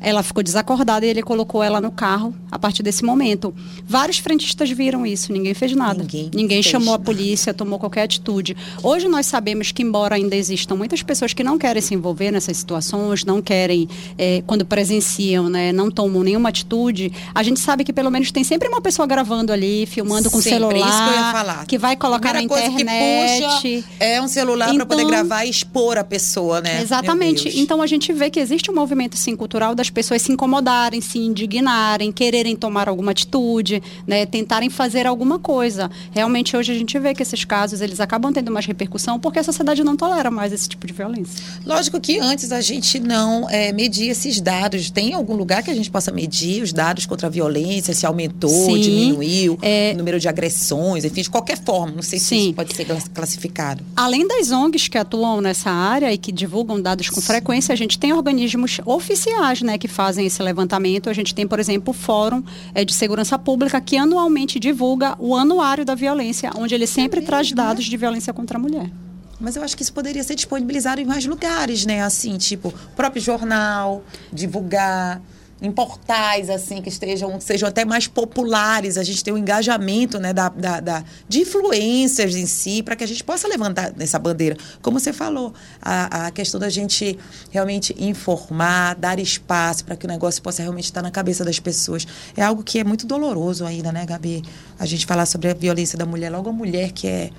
Ela 0.00 0.22
ficou 0.22 0.42
desacordada 0.42 1.04
e 1.04 1.08
ele 1.08 1.22
colocou 1.22 1.62
ela 1.62 1.80
no 1.80 1.90
carro 1.90 2.34
a 2.50 2.58
partir 2.58 2.82
desse 2.82 3.04
momento. 3.04 3.54
Vários 3.86 4.18
frentistas 4.18 4.70
viram 4.70 5.04
isso, 5.06 5.32
ninguém 5.32 5.54
fez 5.54 5.72
nada. 5.74 6.00
Ninguém 6.02 6.30
Ninguém 6.34 6.62
fez 6.62 6.66
chamou 6.72 6.94
a 6.94 6.98
nada. 6.98 7.04
polícia, 7.04 7.52
tomou 7.54 7.78
qualquer 7.78 8.02
atitude. 8.02 8.56
Hoje 8.82 9.08
nós 9.08 9.26
sabemos 9.26 9.72
que, 9.72 9.82
embora 9.82 10.14
ainda 10.16 10.36
existam 10.36 10.74
muitas 10.76 11.02
pessoas 11.02 11.32
que 11.32 11.42
não 11.42 11.58
querem 11.58 11.80
se 11.82 11.94
envolver 11.94 12.30
nessas 12.30 12.56
situações, 12.56 13.24
não 13.24 13.40
querem, 13.42 13.88
eh, 14.18 14.42
quando 14.46 14.64
presenciam, 14.64 15.48
né, 15.48 15.72
não 15.72 15.90
tomam 15.90 16.22
nenhuma 16.22 16.48
atitude, 16.50 17.12
a 17.34 17.42
gente 17.42 17.58
sabe 17.60 17.82
que 17.84 17.92
pelo 17.92 18.10
menos 18.10 18.30
tem 18.30 18.44
sempre 18.44 18.68
uma 18.68 18.80
pessoa 18.80 19.06
gravando 19.06 19.52
ali, 19.52 19.86
filmando 19.86 20.30
com 20.30 20.40
Sempre, 20.40 20.58
celular, 20.58 20.88
isso 20.88 21.02
que 21.04 21.08
eu 21.08 21.14
ia 21.14 21.32
falar. 21.32 21.66
que 21.66 21.78
vai 21.78 21.96
colocar 21.96 22.32
na 22.34 22.42
internet. 22.42 23.84
é 23.98 24.20
um 24.20 24.28
celular 24.28 24.72
para 24.74 24.86
poder 24.86 25.02
Então- 25.02 25.10
gravar 25.10 25.44
e 25.44 25.50
expor 25.50 25.98
a 25.98 26.04
pessoa, 26.04 26.60
né? 26.60 26.80
Exatamente. 26.82 27.58
Então 27.58 27.80
a 27.82 27.86
gente 27.86 28.12
vê 28.12 28.30
que 28.30 28.38
existe 28.40 28.70
um 28.70 28.74
movimento 28.74 29.16
sim 29.16 29.34
cultural 29.36 29.74
das 29.74 29.85
pessoas 29.90 30.22
se 30.22 30.32
incomodarem, 30.32 31.00
se 31.00 31.18
indignarem, 31.18 32.10
quererem 32.12 32.56
tomar 32.56 32.88
alguma 32.88 33.10
atitude, 33.12 33.82
né, 34.06 34.26
tentarem 34.26 34.68
fazer 34.70 35.06
alguma 35.06 35.38
coisa. 35.38 35.90
Realmente 36.10 36.56
hoje 36.56 36.72
a 36.72 36.74
gente 36.78 36.98
vê 36.98 37.14
que 37.14 37.22
esses 37.22 37.44
casos 37.44 37.80
eles 37.80 38.00
acabam 38.00 38.32
tendo 38.32 38.50
mais 38.50 38.66
repercussão 38.66 39.18
porque 39.18 39.38
a 39.38 39.44
sociedade 39.44 39.82
não 39.84 39.96
tolera 39.96 40.30
mais 40.30 40.52
esse 40.52 40.68
tipo 40.68 40.86
de 40.86 40.92
violência. 40.92 41.42
Lógico 41.64 42.00
que 42.00 42.18
antes 42.18 42.52
a 42.52 42.60
gente 42.60 42.98
não 42.98 43.48
é, 43.50 43.72
media 43.72 44.10
esses 44.12 44.40
dados. 44.40 44.90
Tem 44.90 45.14
algum 45.14 45.34
lugar 45.34 45.62
que 45.62 45.70
a 45.70 45.74
gente 45.74 45.90
possa 45.90 46.10
medir 46.12 46.62
os 46.62 46.72
dados 46.72 47.06
contra 47.06 47.26
a 47.26 47.30
violência, 47.30 47.94
se 47.94 48.06
aumentou, 48.06 48.50
Sim. 48.50 48.80
diminuiu, 48.80 49.58
É. 49.62 49.92
o 49.94 49.98
número 49.98 50.18
de 50.20 50.28
agressões, 50.28 51.04
enfim, 51.04 51.22
de 51.22 51.30
qualquer 51.30 51.58
forma. 51.62 51.92
Não 51.96 52.02
sei 52.02 52.18
se 52.18 52.26
Sim. 52.26 52.36
isso 52.46 52.54
pode 52.54 52.74
ser 52.74 52.84
class- 52.84 53.08
classificado. 53.12 53.84
Além 53.96 54.26
das 54.26 54.50
ONGs 54.50 54.88
que 54.88 54.98
atuam 54.98 55.40
nessa 55.40 55.70
área 55.70 56.12
e 56.12 56.18
que 56.18 56.30
divulgam 56.32 56.80
dados 56.80 57.08
com 57.10 57.20
frequência, 57.20 57.72
a 57.72 57.76
gente 57.76 57.98
tem 57.98 58.12
organismos 58.12 58.80
oficiais 58.84 59.62
né, 59.62 59.75
que 59.78 59.88
fazem 59.88 60.26
esse 60.26 60.42
levantamento. 60.42 61.10
A 61.10 61.12
gente 61.12 61.34
tem, 61.34 61.46
por 61.46 61.58
exemplo, 61.58 61.90
o 61.90 61.94
Fórum 61.94 62.42
eh, 62.74 62.84
de 62.84 62.92
Segurança 62.94 63.38
Pública, 63.38 63.80
que 63.80 63.96
anualmente 63.96 64.58
divulga 64.58 65.16
o 65.18 65.34
Anuário 65.34 65.84
da 65.84 65.94
Violência, 65.94 66.50
onde 66.56 66.74
ele 66.74 66.86
sempre 66.86 67.20
traz 67.20 67.48
mesmo, 67.48 67.62
né? 67.62 67.68
dados 67.68 67.84
de 67.84 67.96
violência 67.96 68.32
contra 68.32 68.58
a 68.58 68.60
mulher. 68.60 68.90
Mas 69.38 69.56
eu 69.56 69.62
acho 69.62 69.76
que 69.76 69.82
isso 69.82 69.92
poderia 69.92 70.22
ser 70.22 70.34
disponibilizado 70.34 71.00
em 71.00 71.04
mais 71.04 71.26
lugares, 71.26 71.84
né? 71.84 72.02
Assim, 72.02 72.38
tipo, 72.38 72.72
próprio 72.94 73.20
jornal, 73.22 74.02
divulgar 74.32 75.20
em 75.60 75.72
portais, 75.72 76.50
assim, 76.50 76.82
que 76.82 76.88
estejam, 76.90 77.40
sejam 77.40 77.66
até 77.68 77.82
mais 77.84 78.06
populares. 78.06 78.98
A 78.98 79.02
gente 79.02 79.24
tem 79.24 79.32
um 79.32 79.38
engajamento, 79.38 80.18
né, 80.18 80.32
da, 80.32 80.50
da, 80.50 80.80
da- 80.80 81.04
de 81.26 81.40
influências 81.40 82.36
em 82.36 82.44
si, 82.44 82.82
para 82.82 82.94
que 82.94 83.02
a 83.02 83.06
gente 83.08 83.24
possa 83.24 83.48
levantar 83.48 83.92
essa 83.98 84.18
bandeira. 84.18 84.54
Como 84.82 85.00
você 85.00 85.14
falou, 85.14 85.54
a, 85.80 86.26
a 86.26 86.30
questão 86.30 86.60
da 86.60 86.68
gente 86.68 87.18
realmente 87.50 87.94
informar, 87.98 88.94
dar 88.96 89.18
espaço 89.18 89.84
para 89.84 89.96
que 89.96 90.04
o 90.04 90.08
negócio 90.08 90.42
possa 90.42 90.60
realmente 90.62 90.84
estar 90.84 91.00
na 91.00 91.10
cabeça 91.10 91.42
das 91.42 91.58
pessoas. 91.58 92.06
É 92.36 92.42
algo 92.42 92.62
que 92.62 92.78
é 92.78 92.84
muito 92.84 93.06
doloroso 93.06 93.64
ainda, 93.64 93.90
né, 93.90 94.04
Gabi? 94.04 94.42
A 94.78 94.84
gente 94.84 95.06
falar 95.06 95.24
sobre 95.24 95.48
a 95.50 95.54
violência 95.54 95.96
da 95.96 96.04
mulher. 96.04 96.30
Logo 96.30 96.50
a 96.50 96.52
mulher 96.52 96.92
que 96.92 97.06
é 97.08 97.30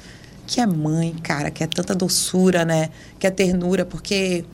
que 0.48 0.62
é 0.62 0.66
mãe, 0.66 1.14
cara, 1.22 1.52
que 1.52 1.62
é 1.62 1.68
tanta 1.68 1.94
doçura, 1.94 2.64
né? 2.64 2.90
Que 3.20 3.28
é 3.28 3.30
ternura, 3.30 3.86
porque 3.86 4.46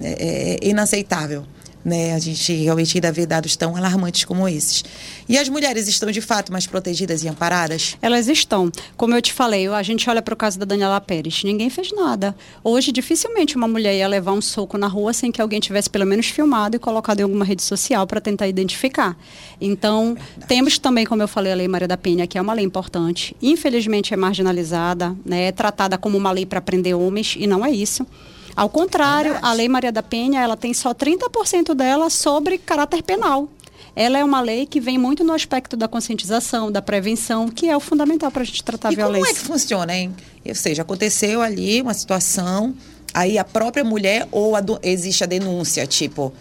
é, 0.00 0.58
é 0.62 0.68
inaceitável. 0.68 1.44
Né? 1.84 2.14
A 2.14 2.18
gente 2.18 2.52
realmente 2.54 2.96
ainda 2.96 3.12
vê 3.12 3.26
dados 3.26 3.56
tão 3.56 3.76
alarmantes 3.76 4.24
como 4.24 4.48
esses. 4.48 4.84
E 5.28 5.36
as 5.36 5.48
mulheres 5.48 5.86
estão 5.86 6.10
de 6.10 6.20
fato 6.20 6.50
mais 6.50 6.66
protegidas 6.66 7.22
e 7.22 7.28
amparadas? 7.28 7.96
Elas 8.00 8.28
estão. 8.28 8.70
Como 8.96 9.14
eu 9.14 9.20
te 9.20 9.32
falei, 9.32 9.68
a 9.68 9.82
gente 9.82 10.08
olha 10.08 10.22
para 10.22 10.32
o 10.32 10.36
caso 10.36 10.58
da 10.58 10.64
Daniela 10.64 11.00
Pérez. 11.00 11.44
Ninguém 11.44 11.68
fez 11.68 11.92
nada. 11.92 12.34
Hoje, 12.62 12.90
dificilmente 12.90 13.56
uma 13.56 13.68
mulher 13.68 13.94
ia 13.96 14.08
levar 14.08 14.32
um 14.32 14.40
soco 14.40 14.78
na 14.78 14.86
rua 14.86 15.12
sem 15.12 15.30
que 15.30 15.40
alguém 15.40 15.60
tivesse 15.60 15.90
pelo 15.90 16.06
menos 16.06 16.26
filmado 16.26 16.76
e 16.76 16.78
colocado 16.78 17.20
em 17.20 17.22
alguma 17.22 17.44
rede 17.44 17.62
social 17.62 18.06
para 18.06 18.20
tentar 18.20 18.48
identificar. 18.48 19.16
Então, 19.60 20.16
temos 20.48 20.78
também, 20.78 21.04
como 21.04 21.22
eu 21.22 21.28
falei, 21.28 21.52
a 21.52 21.54
Lei 21.54 21.68
Maria 21.68 21.88
da 21.88 21.96
Penha, 21.96 22.26
que 22.26 22.38
é 22.38 22.40
uma 22.40 22.54
lei 22.54 22.64
importante. 22.64 23.36
Infelizmente, 23.42 24.14
é 24.14 24.16
marginalizada, 24.16 25.14
né? 25.24 25.44
é 25.44 25.52
tratada 25.52 25.98
como 25.98 26.16
uma 26.16 26.30
lei 26.30 26.46
para 26.46 26.60
prender 26.60 26.96
homens, 26.96 27.36
e 27.38 27.46
não 27.46 27.64
é 27.64 27.70
isso. 27.70 28.06
Ao 28.56 28.68
contrário, 28.68 29.32
Verdade. 29.32 29.52
a 29.52 29.52
Lei 29.54 29.68
Maria 29.68 29.90
da 29.92 30.02
Penha, 30.02 30.40
ela 30.40 30.56
tem 30.56 30.72
só 30.72 30.92
30% 30.94 31.74
dela 31.74 32.08
sobre 32.10 32.58
caráter 32.58 33.02
penal. 33.02 33.48
Ela 33.96 34.18
é 34.18 34.24
uma 34.24 34.40
lei 34.40 34.66
que 34.66 34.80
vem 34.80 34.98
muito 34.98 35.22
no 35.22 35.32
aspecto 35.32 35.76
da 35.76 35.86
conscientização, 35.86 36.70
da 36.70 36.82
prevenção, 36.82 37.48
que 37.48 37.68
é 37.68 37.76
o 37.76 37.80
fundamental 37.80 38.30
para 38.30 38.42
a 38.42 38.44
gente 38.44 38.62
tratar 38.64 38.88
a 38.88 38.92
e 38.92 38.96
como 38.96 39.08
violência. 39.08 39.30
é 39.30 39.34
que 39.34 39.40
funciona, 39.40 39.94
hein? 39.94 40.14
Ou 40.44 40.54
seja, 40.54 40.82
aconteceu 40.82 41.40
ali 41.40 41.80
uma 41.80 41.94
situação, 41.94 42.74
aí 43.12 43.38
a 43.38 43.44
própria 43.44 43.84
mulher 43.84 44.26
ou 44.32 44.56
a 44.56 44.60
do- 44.60 44.80
existe 44.82 45.22
a 45.22 45.26
denúncia, 45.26 45.86
tipo, 45.86 46.32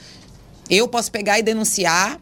eu 0.69 0.87
posso 0.87 1.11
pegar 1.11 1.37
e 1.37 1.43
denunciar, 1.43 2.19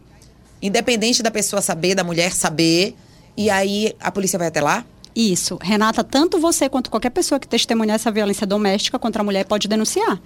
independente 0.60 1.22
da 1.22 1.30
pessoa 1.30 1.62
saber, 1.62 1.94
da 1.94 2.04
mulher 2.04 2.32
saber, 2.32 2.94
e 3.36 3.48
aí 3.48 3.94
a 4.00 4.10
polícia 4.12 4.38
vai 4.38 4.48
até 4.48 4.60
lá? 4.60 4.84
Isso. 5.14 5.58
Renata, 5.60 6.02
tanto 6.02 6.38
você 6.38 6.68
quanto 6.68 6.90
qualquer 6.90 7.10
pessoa 7.10 7.38
que 7.38 7.46
testemunhar 7.46 7.96
essa 7.96 8.10
violência 8.10 8.46
doméstica 8.46 8.98
contra 8.98 9.22
a 9.22 9.24
mulher 9.24 9.44
pode 9.44 9.68
denunciar. 9.68 10.20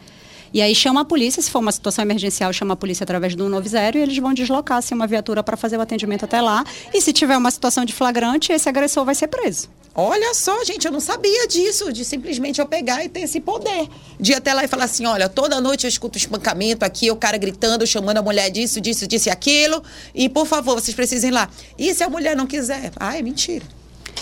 E 0.52 0.62
aí 0.62 0.75
chama 0.75 1.00
a 1.00 1.05
polícia, 1.05 1.43
se 1.43 1.50
for 1.50 1.59
uma 1.59 1.73
situação 1.73 2.02
emergencial, 2.02 2.52
chama 2.52 2.75
a 2.75 2.76
polícia 2.76 3.05
através 3.05 3.35
do 3.35 3.45
190 3.45 3.99
e 3.99 4.00
eles 4.00 4.19
vão 4.19 4.33
deslocar 4.33 4.78
assim, 4.78 4.95
uma 4.95 5.07
viatura 5.07 5.43
para 5.43 5.57
fazer 5.57 5.76
o 5.76 5.81
atendimento 5.81 6.25
até 6.25 6.40
lá. 6.40 6.64
E 6.95 7.00
se 7.00 7.12
tiver 7.12 7.37
uma 7.37 7.50
situação 7.50 7.85
de 7.85 7.93
flagrante, 7.93 8.52
esse 8.52 8.69
agressor 8.69 9.05
vai 9.05 9.14
ser 9.14 9.26
preso. 9.28 9.69
Olha 9.99 10.35
só, 10.35 10.62
gente, 10.62 10.87
eu 10.87 10.93
não 10.93 11.00
sabia 11.00 11.49
disso, 11.49 11.90
de 11.90 12.05
simplesmente 12.05 12.61
eu 12.61 12.66
pegar 12.66 13.02
e 13.02 13.09
ter 13.09 13.21
esse 13.21 13.40
poder. 13.40 13.88
De 14.21 14.33
ir 14.33 14.35
até 14.35 14.52
lá 14.52 14.62
e 14.62 14.69
falar 14.69 14.85
assim: 14.85 15.07
olha, 15.07 15.26
toda 15.26 15.59
noite 15.59 15.85
eu 15.85 15.88
escuto 15.88 16.19
espancamento 16.19 16.85
aqui, 16.85 17.11
o 17.11 17.16
cara 17.16 17.38
gritando, 17.38 17.87
chamando 17.87 18.19
a 18.19 18.23
mulher 18.23 18.50
disso, 18.50 18.78
disso, 18.78 19.07
disso 19.07 19.28
e 19.28 19.33
aquilo. 19.33 19.83
E 20.14 20.28
por 20.28 20.47
favor, 20.47 20.75
vocês 20.75 20.95
precisem 20.95 21.31
ir 21.31 21.33
lá. 21.33 21.49
E 21.78 21.95
se 21.95 22.05
a 22.05 22.11
mulher 22.11 22.37
não 22.37 22.47
quiser? 22.47 22.93
Ah, 23.00 23.16
é 23.16 23.23
mentira. 23.23 23.64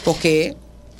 Porque 0.02 0.56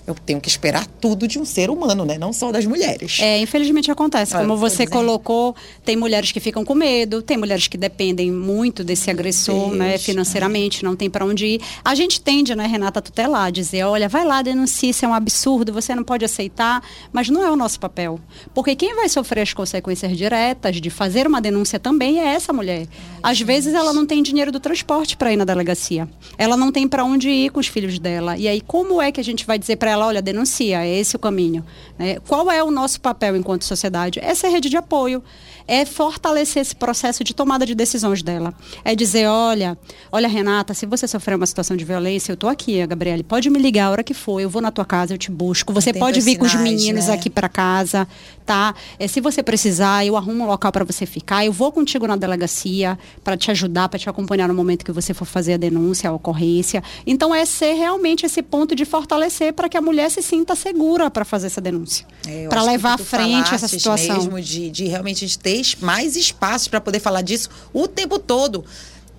eu 0.07 0.15
tenho 0.15 0.41
que 0.41 0.49
esperar 0.49 0.87
tudo 1.01 1.27
de 1.27 1.39
um 1.39 1.45
ser 1.45 1.71
humano, 1.71 2.05
né? 2.05 2.19
Não 2.19 2.33
só 2.33 2.53
das 2.53 2.67
mulheres. 2.67 3.19
É, 3.21 3.39
infelizmente 3.39 3.91
acontece. 3.91 4.37
Olha, 4.37 4.47
Como 4.47 4.59
você 4.59 4.87
colocou, 4.87 5.57
tem 5.85 5.97
mulheres 5.97 6.31
que 6.31 6.41
ficam 6.41 6.65
com 6.65 6.75
medo, 6.75 7.23
tem 7.23 7.37
mulheres 7.37 7.69
que 7.69 7.79
dependem 7.79 8.31
muito 8.31 8.85
desse 8.85 9.11
agressor, 9.11 9.75
né, 9.75 9.97
financeiramente, 9.97 10.85
não 10.85 10.95
tem 10.95 11.09
para 11.09 11.25
onde 11.25 11.47
ir. 11.47 11.61
A 11.85 11.95
gente 11.95 12.21
tende, 12.21 12.55
né, 12.55 12.67
Renata, 12.67 12.99
a 12.99 13.03
tutelar, 13.03 13.51
dizer, 13.51 13.85
olha, 13.85 14.09
vai 14.09 14.25
lá, 14.25 14.43
denuncie, 14.43 14.91
isso 14.91 15.05
é 15.05 15.09
um 15.09 15.15
absurdo, 15.15 15.73
você 15.73 15.95
não 15.95 16.05
pode 16.05 16.25
aceitar, 16.25 16.83
mas 17.13 17.29
não 17.31 17.43
é 17.43 17.51
o 17.51 17.57
nosso 17.57 17.81
papel. 17.81 18.21
Porque 18.53 18.77
quem 18.77 18.95
vai 18.95 19.09
sofrer 19.09 19.41
as 19.41 19.53
consequências 19.53 20.17
diretas 20.17 20.81
de 20.81 20.91
fazer 20.91 21.27
uma 21.27 21.41
denúncia 21.41 21.79
também 21.79 22.21
é 22.21 22.35
essa 22.35 22.53
mulher. 22.53 22.87
Às 23.23 23.41
vezes 23.41 23.73
ela 23.73 23.93
não 23.93 24.05
tem 24.05 24.23
dinheiro 24.23 24.53
do 24.53 24.61
transporte 24.61 25.17
para 25.17 25.33
ir 25.33 25.37
na 25.37 25.45
delegacia. 25.45 26.07
Ela 26.37 26.57
não 26.57 26.71
tem 26.71 26.87
para 26.87 27.05
onde 27.05 27.31
ir 27.31 27.51
com 27.51 27.59
os 27.61 27.67
filhos 27.67 27.99
dela. 27.99 28.37
E 28.37 28.47
aí 28.47 28.61
como 28.61 29.01
é 29.01 29.11
que 29.11 29.21
a 29.21 29.25
gente 29.25 29.47
vai 29.47 29.59
dizer 29.59 29.77
para 29.77 29.94
ela, 29.95 30.07
olha, 30.07 30.21
denuncia, 30.23 30.85
é 30.85 30.99
esse 30.99 31.17
o 31.17 31.19
caminho. 31.19 31.65
né? 31.99 32.19
Qual 32.27 32.51
é 32.51 32.63
o 32.63 32.71
nosso 32.71 33.01
papel 33.01 33.37
enquanto 33.37 33.65
sociedade? 33.65 34.21
É 34.23 34.35
ser 34.35 34.49
rede 34.49 34.69
de 34.69 34.77
apoio, 34.77 35.23
é 35.67 35.85
fortalecer 35.85 36.61
esse 36.63 36.75
processo 36.75 37.25
de 37.25 37.35
tomada 37.35 37.65
de 37.65 37.75
decisões 37.75 38.23
dela. 38.23 38.53
É 38.85 38.95
dizer, 38.95 39.27
olha, 39.27 39.79
olha 40.13 40.29
Renata, 40.29 40.75
se 40.75 40.87
você 40.87 41.07
sofrer 41.09 41.37
uma 41.37 41.47
situação 41.47 41.77
de 41.77 41.85
violência, 41.85 42.33
eu 42.33 42.37
tô 42.37 42.49
aqui, 42.49 42.87
Gabriele, 42.87 43.23
pode 43.23 43.49
me 43.51 43.59
ligar 43.59 43.87
a 43.87 43.91
hora 43.91 44.03
que 44.03 44.15
for, 44.15 44.41
eu 44.41 44.51
vou 44.51 44.61
na 44.61 44.71
tua 44.71 44.85
casa, 44.85 45.15
eu 45.15 45.19
te 45.19 45.31
busco. 45.31 45.73
Você 45.73 45.91
Atento 45.91 46.05
pode 46.05 46.21
vir 46.21 46.37
com 46.37 46.45
os 46.45 46.51
sinais, 46.51 46.71
meninos 46.71 47.07
né? 47.07 47.15
aqui 47.15 47.31
para 47.31 47.49
casa, 47.49 48.07
tá? 48.45 48.75
É, 48.99 49.09
se 49.09 49.21
você 49.21 49.43
precisar, 49.43 50.05
eu 50.05 50.17
arrumo 50.17 50.45
um 50.45 50.47
local 50.47 50.71
para 50.71 50.85
você 50.85 51.07
ficar. 51.07 51.45
Eu 51.45 51.53
vou 51.53 51.73
contigo 51.73 52.07
na 52.07 52.17
delegacia 52.17 52.99
para 53.23 53.37
te 53.37 53.51
ajudar, 53.51 53.89
para 53.89 53.99
te 53.99 54.09
acompanhar 54.09 54.49
no 54.49 54.55
momento 54.55 54.85
que 54.85 54.93
você 54.93 55.15
for 55.15 55.25
fazer 55.25 55.55
a 55.55 55.57
denúncia, 55.57 56.11
a 56.11 56.13
ocorrência. 56.13 56.83
Então 57.07 57.35
é 57.35 57.45
ser 57.45 57.73
realmente 57.75 58.27
esse 58.27 58.43
ponto 58.43 58.75
de 58.75 58.85
fortalecer 58.85 59.53
para 59.53 59.69
que 59.69 59.77
a 59.77 59.81
mulher 59.81 60.11
se 60.11 60.23
sinta 60.23 60.55
segura 60.55 61.11
para 61.11 61.25
fazer 61.25 61.47
essa 61.47 61.61
denúncia, 61.61 62.07
É, 62.27 62.49
para 62.49 62.63
levar 62.63 62.95
à 62.95 62.99
frente 62.99 63.55
essa 63.55 63.69
situação. 63.69 64.17
mesmo 64.17 64.41
de, 64.41 64.71
de 64.71 64.85
realmente 64.87 65.25
a 65.25 65.29
gente 65.29 65.39
ter 65.39 65.54
es- 65.61 65.77
mais 65.77 66.17
espaços 66.17 66.69
para 66.69 66.81
poder 66.81 67.01
falar 67.01 67.23
disso 67.23 67.49
o 67.73 67.87
tempo 67.89 68.19
todo. 68.19 68.65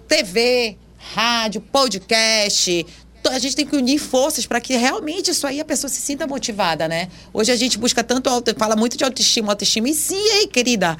TV, 0.07 0.77
rádio, 1.13 1.61
podcast. 1.61 2.85
A 3.29 3.39
gente 3.39 3.55
tem 3.55 3.65
que 3.65 3.75
unir 3.75 3.97
forças 3.97 4.45
para 4.45 4.61
que 4.61 4.75
realmente 4.75 5.31
isso 5.31 5.47
aí 5.47 5.59
a 5.59 5.65
pessoa 5.65 5.89
se 5.89 5.99
sinta 5.99 6.27
motivada, 6.27 6.87
né? 6.87 7.07
Hoje 7.33 7.51
a 7.51 7.55
gente 7.55 7.77
busca 7.79 8.03
tanto, 8.03 8.29
auto, 8.29 8.53
fala 8.55 8.75
muito 8.75 8.95
de 8.97 9.03
autoestima, 9.03 9.51
autoestima. 9.51 9.89
E 9.89 9.95
sim, 9.95 10.15
ei, 10.33 10.47
querida. 10.47 10.95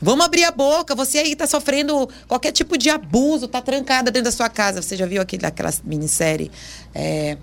Vamos 0.00 0.24
abrir 0.24 0.44
a 0.44 0.52
boca. 0.52 0.94
Você 0.94 1.18
aí 1.18 1.34
tá 1.34 1.46
sofrendo 1.48 2.08
qualquer 2.28 2.52
tipo 2.52 2.78
de 2.78 2.90
abuso, 2.90 3.48
tá 3.48 3.60
trancada 3.60 4.10
dentro 4.10 4.26
da 4.26 4.32
sua 4.32 4.48
casa. 4.48 4.82
Você 4.82 4.96
já 4.96 5.06
viu 5.06 5.20
aquele, 5.20 5.44
aquela 5.46 5.72
minissérie? 5.84 6.50
É, 6.94 7.36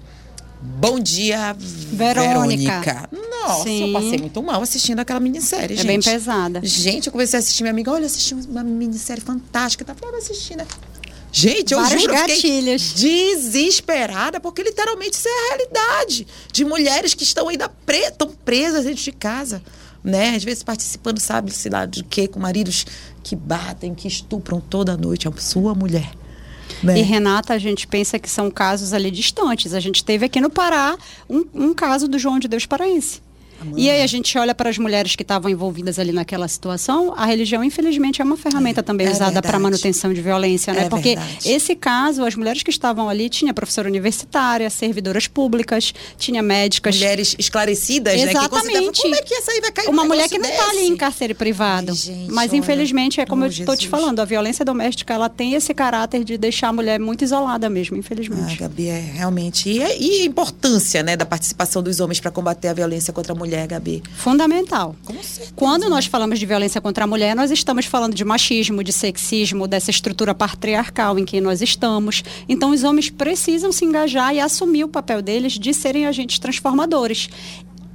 Bom 0.61 0.99
dia, 0.99 1.55
Verônica. 1.57 2.81
Verônica. 2.81 3.09
Nossa, 3.11 3.63
Sim. 3.63 3.87
eu 3.87 3.93
passei 3.93 4.17
muito 4.19 4.43
mal 4.43 4.61
assistindo 4.61 4.99
aquela 4.99 5.19
minissérie, 5.19 5.73
É 5.73 5.77
gente. 5.77 5.87
bem 5.87 5.99
pesada. 5.99 6.59
Gente, 6.63 7.07
eu 7.07 7.11
comecei 7.11 7.37
a 7.37 7.39
assistir, 7.39 7.63
minha 7.63 7.71
amiga, 7.71 7.91
olha, 7.91 8.05
assisti 8.05 8.33
uma 8.35 8.63
minissérie 8.63 9.21
fantástica. 9.23 9.83
Tá 9.83 9.95
falando 9.95 10.15
assistindo. 10.17 10.63
Gente, 11.31 11.71
eu 11.73 11.79
Vários 11.79 12.01
juro, 12.01 12.13
eu 12.13 12.19
fiquei 12.19 12.35
gatilhos. 12.35 12.93
desesperada, 12.93 14.39
porque 14.39 14.61
literalmente 14.61 15.13
isso 15.17 15.27
é 15.27 15.31
a 15.31 15.55
realidade 15.55 16.27
de 16.51 16.65
mulheres 16.65 17.13
que 17.13 17.23
estão 17.23 17.47
ainda 17.47 17.67
pre 17.69 18.11
tão 18.11 18.29
presas 18.29 18.83
dentro 18.85 19.01
de 19.03 19.11
casa. 19.13 19.63
né? 20.03 20.35
Às 20.35 20.43
vezes 20.43 20.61
participando, 20.63 21.19
sabe-se 21.19 21.69
lá 21.69 21.85
de 21.85 22.03
quê, 22.03 22.27
com 22.27 22.39
maridos 22.39 22.85
que 23.23 23.35
batem, 23.35 23.93
que 23.95 24.07
estupram 24.07 24.59
toda 24.59 24.97
noite 24.97 25.27
a 25.27 25.31
sua 25.39 25.73
mulher. 25.75 26.11
Né? 26.83 26.99
E 26.99 27.01
Renata, 27.01 27.53
a 27.53 27.57
gente 27.57 27.87
pensa 27.87 28.17
que 28.17 28.29
são 28.29 28.49
casos 28.49 28.93
ali 28.93 29.11
distantes. 29.11 29.73
A 29.73 29.79
gente 29.79 30.03
teve 30.03 30.25
aqui 30.25 30.41
no 30.41 30.49
Pará 30.49 30.97
um, 31.29 31.45
um 31.53 31.73
caso 31.73 32.07
do 32.07 32.17
João 32.17 32.39
de 32.39 32.47
Deus 32.47 32.65
Paraense. 32.65 33.21
E 33.75 33.89
aí 33.89 34.01
a 34.01 34.07
gente 34.07 34.37
olha 34.37 34.53
para 34.53 34.69
as 34.69 34.77
mulheres 34.77 35.15
que 35.15 35.23
estavam 35.23 35.49
envolvidas 35.49 35.99
ali 35.99 36.11
naquela 36.11 36.47
situação, 36.47 37.13
a 37.15 37.25
religião, 37.25 37.63
infelizmente, 37.63 38.21
é 38.21 38.25
uma 38.25 38.37
ferramenta 38.37 38.79
é, 38.79 38.83
também 38.83 39.07
é 39.07 39.11
usada 39.11 39.41
para 39.41 39.59
manutenção 39.59 40.13
de 40.13 40.21
violência, 40.21 40.73
né? 40.73 40.85
É 40.85 40.89
Porque 40.89 41.15
verdade. 41.15 41.49
esse 41.49 41.75
caso, 41.75 42.25
as 42.25 42.35
mulheres 42.35 42.63
que 42.63 42.69
estavam 42.69 43.09
ali, 43.09 43.29
tinha 43.29 43.53
professora 43.53 43.87
universitária, 43.87 44.69
servidoras 44.69 45.27
públicas, 45.27 45.93
tinha 46.17 46.41
médicas. 46.41 46.95
Mulheres 46.95 47.35
esclarecidas, 47.37 48.13
Exatamente. 48.13 48.73
né? 48.73 48.91
Que 48.91 49.01
como 49.01 49.15
é 49.15 49.21
que 49.21 49.61
vai 49.61 49.71
cair 49.71 49.89
Uma 49.89 50.05
mulher 50.05 50.27
que 50.27 50.37
não 50.37 50.49
está 50.49 50.69
ali 50.69 50.87
em 50.87 50.95
cárcere 50.95 51.33
privado. 51.33 51.91
Ai, 51.91 51.97
gente, 51.97 52.31
Mas, 52.31 52.51
olha, 52.51 52.59
infelizmente, 52.59 53.21
é 53.21 53.25
como 53.25 53.45
eu 53.45 53.49
estou 53.49 53.75
te 53.75 53.87
falando, 53.87 54.19
a 54.19 54.25
violência 54.25 54.63
doméstica, 54.65 55.13
ela 55.13 55.29
tem 55.29 55.53
esse 55.53 55.73
caráter 55.73 56.23
de 56.23 56.37
deixar 56.37 56.69
a 56.69 56.73
mulher 56.73 56.99
muito 56.99 57.23
isolada 57.23 57.69
mesmo, 57.69 57.97
infelizmente. 57.97 58.55
Ah, 58.55 58.61
Gabi, 58.61 58.87
é 58.87 58.99
realmente. 58.99 59.69
E, 59.69 59.79
e 59.79 60.21
a 60.21 60.25
importância, 60.25 61.03
né, 61.03 61.15
da 61.15 61.25
participação 61.25 61.81
dos 61.83 61.99
homens 61.99 62.19
para 62.19 62.31
combater 62.31 62.67
a 62.67 62.73
violência 62.73 63.13
contra 63.13 63.33
a 63.33 63.35
mulher 63.35 63.50
mulher, 63.51 63.67
Gabi? 63.67 64.01
Fundamental. 64.15 64.95
Quando 65.55 65.89
nós 65.89 66.05
falamos 66.05 66.39
de 66.39 66.45
violência 66.45 66.79
contra 66.79 67.03
a 67.03 67.07
mulher, 67.07 67.35
nós 67.35 67.51
estamos 67.51 67.85
falando 67.85 68.15
de 68.15 68.23
machismo, 68.23 68.81
de 68.81 68.93
sexismo, 68.93 69.67
dessa 69.67 69.91
estrutura 69.91 70.33
patriarcal 70.33 71.19
em 71.19 71.25
que 71.25 71.41
nós 71.41 71.61
estamos. 71.61 72.23
Então, 72.47 72.71
os 72.71 72.83
homens 72.83 73.09
precisam 73.09 73.71
se 73.71 73.83
engajar 73.83 74.33
e 74.33 74.39
assumir 74.39 74.85
o 74.85 74.87
papel 74.87 75.21
deles 75.21 75.53
de 75.53 75.73
serem 75.73 76.05
agentes 76.05 76.39
transformadores 76.39 77.29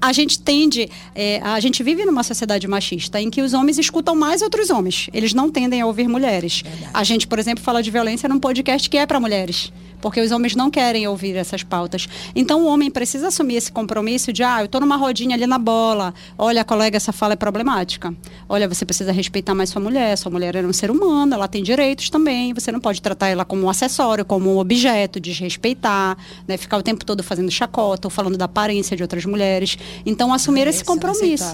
a 0.01 0.13
gente 0.13 0.39
tende, 0.39 0.89
é, 1.15 1.41
a 1.43 1.59
gente 1.61 1.83
vive 1.83 2.05
numa 2.05 2.23
sociedade 2.23 2.67
machista 2.67 3.21
em 3.21 3.31
que 3.31 3.43
os 3.43 3.55
homens 3.55 3.79
escutam 3.79 4.15
mais 4.15 4.43
outros 4.43 4.71
homens. 4.71 5.09
Eles 5.13 5.33
não 5.33 5.51
tendem 5.51 5.81
a 5.81 5.87
ouvir 5.87 6.09
mulheres. 6.09 6.63
Verdade. 6.63 6.91
A 6.93 7.05
gente, 7.05 7.27
por 7.27 7.39
exemplo, 7.39 7.63
fala 7.63 7.83
de 7.83 7.91
violência 7.91 8.29
num 8.29 8.39
podcast 8.39 8.89
que 8.89 8.97
é 8.97 9.07
para 9.07 9.21
mulheres 9.21 9.73
porque 10.01 10.21
os 10.21 10.31
homens 10.31 10.55
não 10.55 10.71
querem 10.71 11.07
ouvir 11.09 11.35
essas 11.37 11.63
pautas. 11.63 12.09
Então 12.35 12.63
o 12.63 12.67
homem 12.67 12.91
precisa 12.91 13.29
assumir 13.29 13.57
esse 13.57 13.73
compromisso 13.73 14.33
de, 14.33 14.43
ah, 14.43 14.61
eu 14.61 14.67
estou 14.67 14.81
numa 14.81 14.97
rodinha 14.97 15.35
ali 15.35 15.47
na 15.47 15.59
bola, 15.59 16.15
olha, 16.39 16.65
colega, 16.65 16.97
essa 16.97 17.13
fala 17.13 17.33
é 17.33 17.37
problemática. 17.37 18.15
Olha, 18.49 18.69
você 18.69 18.85
precisa 18.85 19.13
respeitar 19.13 19.55
mais 19.55 19.71
sua 19.71 19.83
mulher, 19.83 20.17
sua 20.17 20.31
mulher 20.31 20.55
é 20.55 20.63
um 20.63 20.73
ser 20.73 20.91
humano, 20.91 21.35
ela 21.35 21.49
tem 21.49 21.63
direitos 21.63 22.11
também, 22.11 22.53
você 22.53 22.71
não 22.71 22.81
pode 22.81 23.03
tratar 23.03 23.29
ela 23.29 23.45
como 23.45 23.65
um 23.65 23.69
acessório, 23.69 24.25
como 24.25 24.55
um 24.55 24.59
objeto, 24.59 25.19
desrespeitar, 25.19 26.17
né, 26.47 26.57
ficar 26.57 26.79
o 26.79 26.83
tempo 26.83 27.05
todo 27.05 27.23
fazendo 27.23 27.51
chacota 27.51 28.07
ou 28.07 28.11
falando 28.11 28.37
da 28.37 28.45
aparência 28.45 28.97
de 28.97 29.03
outras 29.03 29.25
mulheres. 29.25 29.77
Então 30.05 30.33
assumir 30.33 30.67
esse 30.67 30.85
compromisso. 30.85 31.45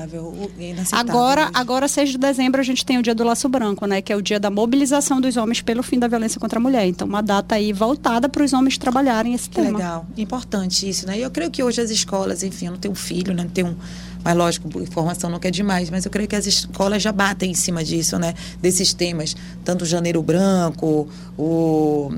Agora, 0.92 1.50
agora 1.54 1.88
6 1.88 2.10
de 2.10 2.18
dezembro 2.18 2.60
a 2.60 2.64
gente 2.64 2.84
tem 2.84 2.98
o 2.98 3.02
dia 3.02 3.14
do 3.14 3.24
laço 3.24 3.48
branco, 3.48 3.86
né, 3.86 4.02
que 4.02 4.12
é 4.12 4.16
o 4.16 4.22
dia 4.22 4.38
da 4.38 4.50
mobilização 4.50 5.20
dos 5.20 5.36
homens 5.36 5.60
pelo 5.60 5.82
fim 5.82 5.98
da 5.98 6.08
violência 6.08 6.40
contra 6.40 6.58
a 6.58 6.62
mulher. 6.62 6.86
Então 6.86 7.06
uma 7.06 7.22
data 7.22 7.54
aí 7.54 7.72
voltada 7.72 8.28
para 8.28 8.44
os 8.44 8.52
homens 8.52 8.78
trabalharem 8.78 9.34
esse 9.34 9.48
tema. 9.48 9.78
Legal, 9.78 10.06
importante 10.16 10.88
isso, 10.88 11.06
né? 11.06 11.18
E 11.18 11.22
eu 11.22 11.30
creio 11.30 11.50
que 11.50 11.62
hoje 11.62 11.80
as 11.80 11.90
escolas, 11.90 12.42
enfim, 12.42 12.66
eu 12.66 12.72
não 12.72 12.78
tenho 12.78 12.92
um 12.92 12.96
filho, 12.96 13.34
né? 13.34 13.42
Não 13.44 13.50
tenho 13.50 13.68
um, 13.68 13.76
mas 14.24 14.36
lógico, 14.36 14.80
informação 14.80 15.28
não 15.28 15.38
quer 15.38 15.50
demais, 15.50 15.90
mas 15.90 16.04
eu 16.04 16.10
creio 16.10 16.28
que 16.28 16.36
as 16.36 16.46
escolas 16.46 17.02
já 17.02 17.10
batem 17.10 17.50
em 17.50 17.54
cima 17.54 17.82
disso, 17.82 18.18
né? 18.18 18.34
Desses 18.60 18.94
temas, 18.94 19.34
tanto 19.64 19.82
o 19.82 19.86
Janeiro 19.86 20.22
Branco, 20.22 21.08
o 21.36 22.12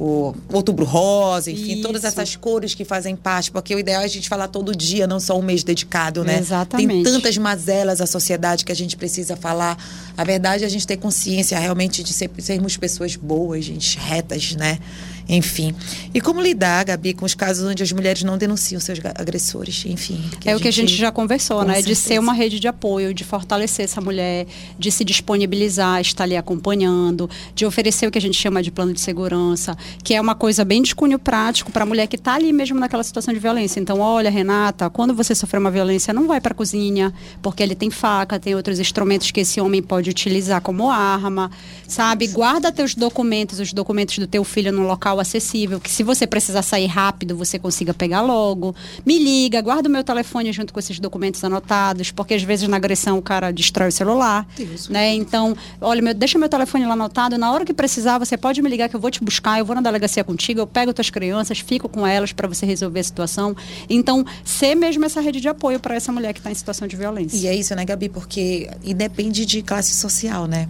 o 0.00 0.32
Outubro 0.52 0.84
Rosa, 0.84 1.50
enfim, 1.50 1.72
Isso. 1.72 1.82
todas 1.82 2.04
essas 2.04 2.36
cores 2.36 2.72
que 2.72 2.84
fazem 2.84 3.16
parte, 3.16 3.50
porque 3.50 3.74
o 3.74 3.80
ideal 3.80 4.02
é 4.02 4.04
a 4.04 4.08
gente 4.08 4.28
falar 4.28 4.46
todo 4.46 4.74
dia, 4.74 5.08
não 5.08 5.18
só 5.18 5.36
um 5.36 5.42
mês 5.42 5.64
dedicado, 5.64 6.22
né? 6.22 6.38
Exatamente. 6.38 7.02
Tem 7.02 7.12
tantas 7.12 7.36
mazelas 7.36 8.00
à 8.00 8.06
sociedade 8.06 8.64
que 8.64 8.70
a 8.70 8.76
gente 8.76 8.96
precisa 8.96 9.36
falar. 9.36 9.76
A 10.16 10.22
verdade 10.22 10.62
é 10.62 10.66
a 10.68 10.70
gente 10.70 10.86
ter 10.86 10.98
consciência 10.98 11.58
realmente 11.58 12.04
de 12.04 12.12
ser, 12.12 12.30
sermos 12.38 12.76
pessoas 12.76 13.16
boas, 13.16 13.64
gente, 13.64 13.98
retas, 13.98 14.54
né? 14.54 14.78
Enfim. 15.28 15.74
E 16.14 16.20
como 16.20 16.40
lidar, 16.40 16.84
Gabi, 16.84 17.12
com 17.12 17.26
os 17.26 17.34
casos 17.34 17.68
onde 17.68 17.82
as 17.82 17.92
mulheres 17.92 18.22
não 18.22 18.38
denunciam 18.38 18.80
seus 18.80 18.98
agressores? 19.14 19.84
Enfim. 19.86 20.18
é 20.46 20.56
o 20.56 20.60
que 20.60 20.68
a 20.68 20.72
gente 20.72 20.94
já 20.94 21.12
conversou, 21.12 21.62
né? 21.64 21.74
Certeza. 21.74 21.88
De 21.88 21.94
ser 21.94 22.18
uma 22.18 22.32
rede 22.32 22.58
de 22.58 22.66
apoio, 22.66 23.12
de 23.12 23.24
fortalecer 23.24 23.84
essa 23.84 24.00
mulher, 24.00 24.46
de 24.78 24.90
se 24.90 25.04
disponibilizar, 25.04 26.00
estar 26.00 26.24
ali 26.24 26.36
acompanhando, 26.36 27.28
de 27.54 27.66
oferecer 27.66 28.06
o 28.06 28.10
que 28.10 28.16
a 28.16 28.20
gente 28.20 28.38
chama 28.38 28.62
de 28.62 28.70
plano 28.70 28.94
de 28.94 29.00
segurança, 29.00 29.76
que 30.02 30.14
é 30.14 30.20
uma 30.20 30.34
coisa 30.34 30.64
bem 30.64 30.80
de 30.80 30.94
cunho 30.94 31.18
prático 31.18 31.70
para 31.70 31.82
a 31.82 31.86
mulher 31.86 32.06
que 32.06 32.16
está 32.16 32.34
ali 32.34 32.50
mesmo 32.52 32.80
naquela 32.80 33.02
situação 33.02 33.34
de 33.34 33.40
violência. 33.40 33.78
Então, 33.80 34.00
olha, 34.00 34.30
Renata, 34.30 34.88
quando 34.88 35.14
você 35.14 35.34
sofrer 35.34 35.58
uma 35.58 35.70
violência, 35.70 36.14
não 36.14 36.26
vai 36.26 36.40
para 36.40 36.52
a 36.52 36.56
cozinha, 36.56 37.12
porque 37.42 37.62
ele 37.62 37.74
tem 37.74 37.90
faca, 37.90 38.38
tem 38.38 38.54
outros 38.54 38.78
instrumentos 38.78 39.30
que 39.30 39.40
esse 39.40 39.60
homem 39.60 39.82
pode 39.82 40.08
utilizar 40.08 40.62
como 40.62 40.90
arma, 40.90 41.50
sabe? 41.86 42.28
Guarda 42.28 42.72
teus 42.72 42.94
documentos, 42.94 43.60
os 43.60 43.74
documentos 43.74 44.18
do 44.18 44.26
teu 44.26 44.42
filho 44.42 44.72
no 44.72 44.86
local 44.86 45.17
acessível, 45.20 45.80
que 45.80 45.90
se 45.90 46.02
você 46.02 46.26
precisar 46.26 46.62
sair 46.62 46.86
rápido, 46.86 47.36
você 47.36 47.58
consiga 47.58 47.92
pegar 47.94 48.20
logo. 48.20 48.74
Me 49.04 49.18
liga, 49.18 49.60
guarda 49.60 49.88
o 49.88 49.92
meu 49.92 50.04
telefone 50.04 50.52
junto 50.52 50.72
com 50.72 50.78
esses 50.80 50.98
documentos 50.98 51.42
anotados, 51.44 52.10
porque 52.10 52.34
às 52.34 52.42
vezes 52.42 52.68
na 52.68 52.76
agressão 52.76 53.18
o 53.18 53.22
cara 53.22 53.50
destrói 53.50 53.88
o 53.88 53.92
celular, 53.92 54.46
Deus 54.56 54.88
né? 54.88 55.14
Então, 55.14 55.56
olha, 55.80 56.02
meu, 56.02 56.14
deixa 56.14 56.38
meu 56.38 56.48
telefone 56.48 56.86
lá 56.86 56.92
anotado, 56.92 57.36
na 57.38 57.52
hora 57.52 57.64
que 57.64 57.74
precisar, 57.74 58.18
você 58.18 58.36
pode 58.36 58.60
me 58.62 58.68
ligar 58.68 58.88
que 58.88 58.96
eu 58.96 59.00
vou 59.00 59.10
te 59.10 59.22
buscar, 59.22 59.58
eu 59.58 59.64
vou 59.64 59.74
na 59.74 59.82
delegacia 59.82 60.24
contigo, 60.24 60.60
eu 60.60 60.66
pego 60.66 60.92
tuas 60.92 61.10
crianças, 61.10 61.60
fico 61.60 61.88
com 61.88 62.06
elas 62.06 62.32
para 62.32 62.48
você 62.48 62.66
resolver 62.66 63.00
a 63.00 63.04
situação. 63.04 63.56
Então, 63.88 64.24
ser 64.44 64.74
mesmo 64.74 65.04
essa 65.04 65.20
rede 65.20 65.40
de 65.40 65.48
apoio 65.48 65.80
para 65.80 65.94
essa 65.94 66.12
mulher 66.12 66.32
que 66.32 66.40
está 66.40 66.50
em 66.50 66.54
situação 66.54 66.86
de 66.86 66.96
violência. 66.96 67.36
E 67.36 67.46
é 67.46 67.54
isso, 67.54 67.74
né, 67.74 67.84
Gabi? 67.84 68.08
Porque 68.08 68.70
e 68.82 68.94
depende 68.94 69.44
de 69.44 69.62
classe 69.62 69.94
social, 69.94 70.46
né? 70.46 70.68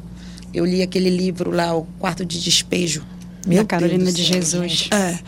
Eu 0.52 0.64
li 0.64 0.82
aquele 0.82 1.10
livro 1.10 1.50
lá, 1.50 1.74
O 1.76 1.86
Quarto 1.98 2.24
de 2.24 2.40
Despejo, 2.40 3.04
meu 3.48 3.62
da 3.62 3.68
Carolina 3.68 4.04
Deus 4.04 4.14
de 4.14 4.22
Jesus. 4.22 4.88
É, 4.92 5.18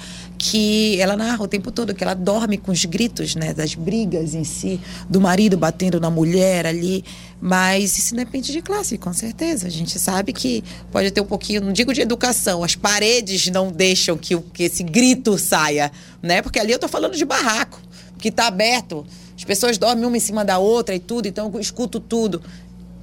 que 0.43 0.99
ela 0.99 1.19
narra 1.19 1.45
o 1.45 1.47
tempo 1.47 1.71
todo 1.71 1.95
que 1.95 2.03
ela 2.03 2.15
dorme 2.15 2.57
com 2.57 2.73
os 2.73 2.87
gritos, 2.87 3.35
né, 3.35 3.53
das 3.53 3.75
brigas 3.75 4.35
em 4.35 4.43
si, 4.43 4.81
do 5.07 5.21
marido 5.21 5.55
batendo 5.57 6.01
na 6.01 6.09
mulher 6.09 6.65
ali, 6.65 7.05
mas 7.39 7.99
isso 7.99 8.15
depende 8.15 8.51
de 8.51 8.63
classe, 8.63 8.97
com 8.97 9.13
certeza. 9.13 9.67
A 9.67 9.71
gente 9.71 9.99
sabe 9.99 10.33
que 10.33 10.65
pode 10.91 11.11
ter 11.11 11.21
um 11.21 11.27
pouquinho, 11.27 11.61
não 11.61 11.75
digo 11.75 11.93
de 11.93 12.01
educação, 12.01 12.65
as 12.65 12.75
paredes 12.75 13.49
não 13.49 13.71
deixam 13.71 14.17
que, 14.17 14.35
que 14.55 14.63
esse 14.63 14.83
grito 14.83 15.37
saia, 15.37 15.93
né? 16.23 16.41
Porque 16.41 16.59
ali 16.59 16.73
eu 16.73 16.79
tô 16.79 16.89
falando 16.89 17.17
de 17.17 17.25
barraco, 17.27 17.79
que 18.19 18.31
tá 18.31 18.47
aberto, 18.47 19.07
as 19.37 19.45
pessoas 19.45 19.77
dormem 19.77 20.07
uma 20.07 20.17
em 20.17 20.21
cima 20.21 20.43
da 20.43 20.59
outra 20.59 20.95
e 20.95 20.99
tudo, 20.99 21.29
então 21.29 21.51
eu 21.53 21.61
escuto 21.61 22.01
tudo. 22.01 22.43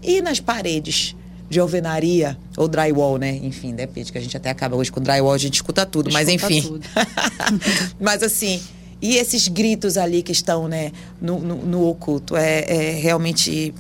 E 0.02 0.22
nas 0.22 0.40
paredes? 0.40 1.16
De 1.50 1.60
alvenaria 1.60 2.38
ou 2.58 2.68
drywall, 2.68 3.18
né? 3.18 3.40
Enfim, 3.44 3.74
depende, 3.74 4.12
que 4.12 4.18
a 4.18 4.22
gente 4.22 4.36
até 4.36 4.50
acaba 4.50 4.76
hoje 4.76 4.92
com 4.92 5.02
drywall, 5.02 5.34
a 5.34 5.38
gente 5.38 5.56
escuta 5.56 5.86
tudo, 5.86 6.10
escuta 6.10 6.26
mas 6.26 6.30
enfim. 6.30 6.80
mas 8.00 8.22
assim, 8.22 8.62
e 9.02 9.16
esses 9.16 9.48
gritos 9.48 9.98
ali 9.98 10.24
que 10.24 10.32
estão, 10.32 10.68
né, 10.68 10.92
no, 11.22 11.40
no, 11.40 11.56
no 11.66 11.88
oculto, 11.88 12.36
é, 12.36 12.66
é, 12.68 12.92
realmente 13.00 13.74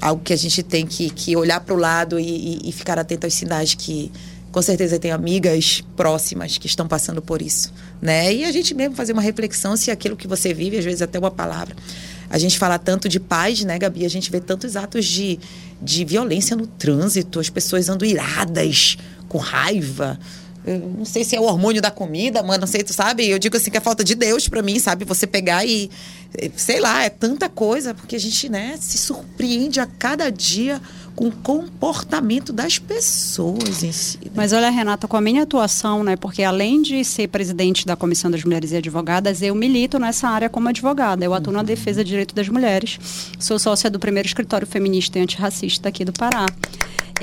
algo 0.00 0.22
que 0.22 0.32
a 0.32 0.36
gente 0.36 0.62
tem 0.62 0.86
que, 0.86 1.10
que 1.10 1.36
olhar 1.36 1.60
para 1.60 1.74
o 1.74 1.78
lado 1.78 2.20
e, 2.20 2.24
e, 2.24 2.68
e, 2.68 2.72
ficar 2.72 2.98
atento 2.98 3.26
aos 3.26 3.34
sinais 3.34 3.74
que, 3.74 4.12
com 4.52 4.62
certeza, 4.62 4.98
tem 4.98 5.10
amigas 5.10 5.82
próximas 5.96 6.56
que 6.56 6.66
estão 6.66 6.86
passando 6.86 7.20
por 7.20 7.42
isso, 7.42 7.72
né? 8.00 8.32
E 8.32 8.44
a 8.44 8.52
gente 8.52 8.74
mesmo 8.74 8.94
fazer 8.94 9.12
uma 9.12 9.22
reflexão 9.22 9.76
se 9.76 9.90
aquilo 9.90 10.16
que 10.16 10.28
você 10.28 10.54
vive, 10.54 10.78
às 10.78 10.84
vezes 10.84 11.02
até 11.02 11.18
uma 11.18 11.30
palavra, 11.30 11.74
a 12.30 12.38
gente 12.38 12.58
fala 12.58 12.78
tanto 12.78 13.08
de 13.08 13.20
paz, 13.20 13.62
né, 13.64 13.78
Gabi? 13.78 14.04
A 14.04 14.10
gente 14.10 14.30
vê 14.30 14.40
tantos 14.40 14.76
atos 14.76 15.04
de, 15.04 15.38
de 15.80 16.04
violência 16.04 16.56
no 16.56 16.66
trânsito, 16.66 17.40
as 17.40 17.50
pessoas 17.50 17.88
andam 17.88 18.08
iradas, 18.08 18.96
com 19.28 19.38
raiva. 19.38 20.18
Eu 20.66 20.78
não 20.78 21.04
sei 21.04 21.24
se 21.24 21.36
é 21.36 21.40
o 21.40 21.44
hormônio 21.44 21.82
da 21.82 21.90
comida, 21.90 22.42
mano, 22.42 22.62
não 22.62 22.66
sei, 22.66 22.82
tu 22.82 22.94
sabe? 22.94 23.28
Eu 23.28 23.38
digo 23.38 23.56
assim 23.56 23.70
que 23.70 23.76
é 23.76 23.80
falta 23.80 24.02
de 24.02 24.14
Deus 24.14 24.48
para 24.48 24.62
mim, 24.62 24.78
sabe? 24.78 25.04
Você 25.04 25.26
pegar 25.26 25.64
e 25.64 25.90
sei 26.56 26.80
lá, 26.80 27.02
é 27.02 27.10
tanta 27.10 27.48
coisa, 27.48 27.94
porque 27.94 28.16
a 28.16 28.18
gente, 28.18 28.48
né, 28.48 28.76
se 28.80 28.98
surpreende 28.98 29.80
a 29.80 29.86
cada 29.86 30.30
dia 30.30 30.80
com 31.14 31.28
o 31.28 31.32
comportamento 31.32 32.52
das 32.52 32.78
pessoas 32.78 33.84
em 33.84 33.92
si. 33.92 34.18
Né? 34.24 34.32
Mas 34.34 34.52
olha, 34.52 34.68
Renata, 34.68 35.06
com 35.06 35.16
a 35.16 35.20
minha 35.20 35.44
atuação, 35.44 36.02
né, 36.02 36.16
porque 36.16 36.42
além 36.42 36.82
de 36.82 37.04
ser 37.04 37.28
presidente 37.28 37.86
da 37.86 37.94
Comissão 37.94 38.30
das 38.30 38.42
Mulheres 38.42 38.72
e 38.72 38.76
Advogadas, 38.76 39.42
eu 39.42 39.54
milito 39.54 39.98
nessa 39.98 40.28
área 40.28 40.48
como 40.48 40.68
advogada. 40.68 41.24
Eu 41.24 41.32
atuo 41.32 41.52
uhum. 41.52 41.58
na 41.58 41.62
defesa 41.62 42.02
do 42.02 42.08
direito 42.08 42.34
das 42.34 42.48
mulheres. 42.48 42.98
Sou 43.38 43.58
sócia 43.58 43.88
do 43.88 44.00
primeiro 44.00 44.26
escritório 44.26 44.66
feminista 44.66 45.18
e 45.18 45.22
antirracista 45.22 45.88
aqui 45.88 46.04
do 46.04 46.12
Pará. 46.12 46.46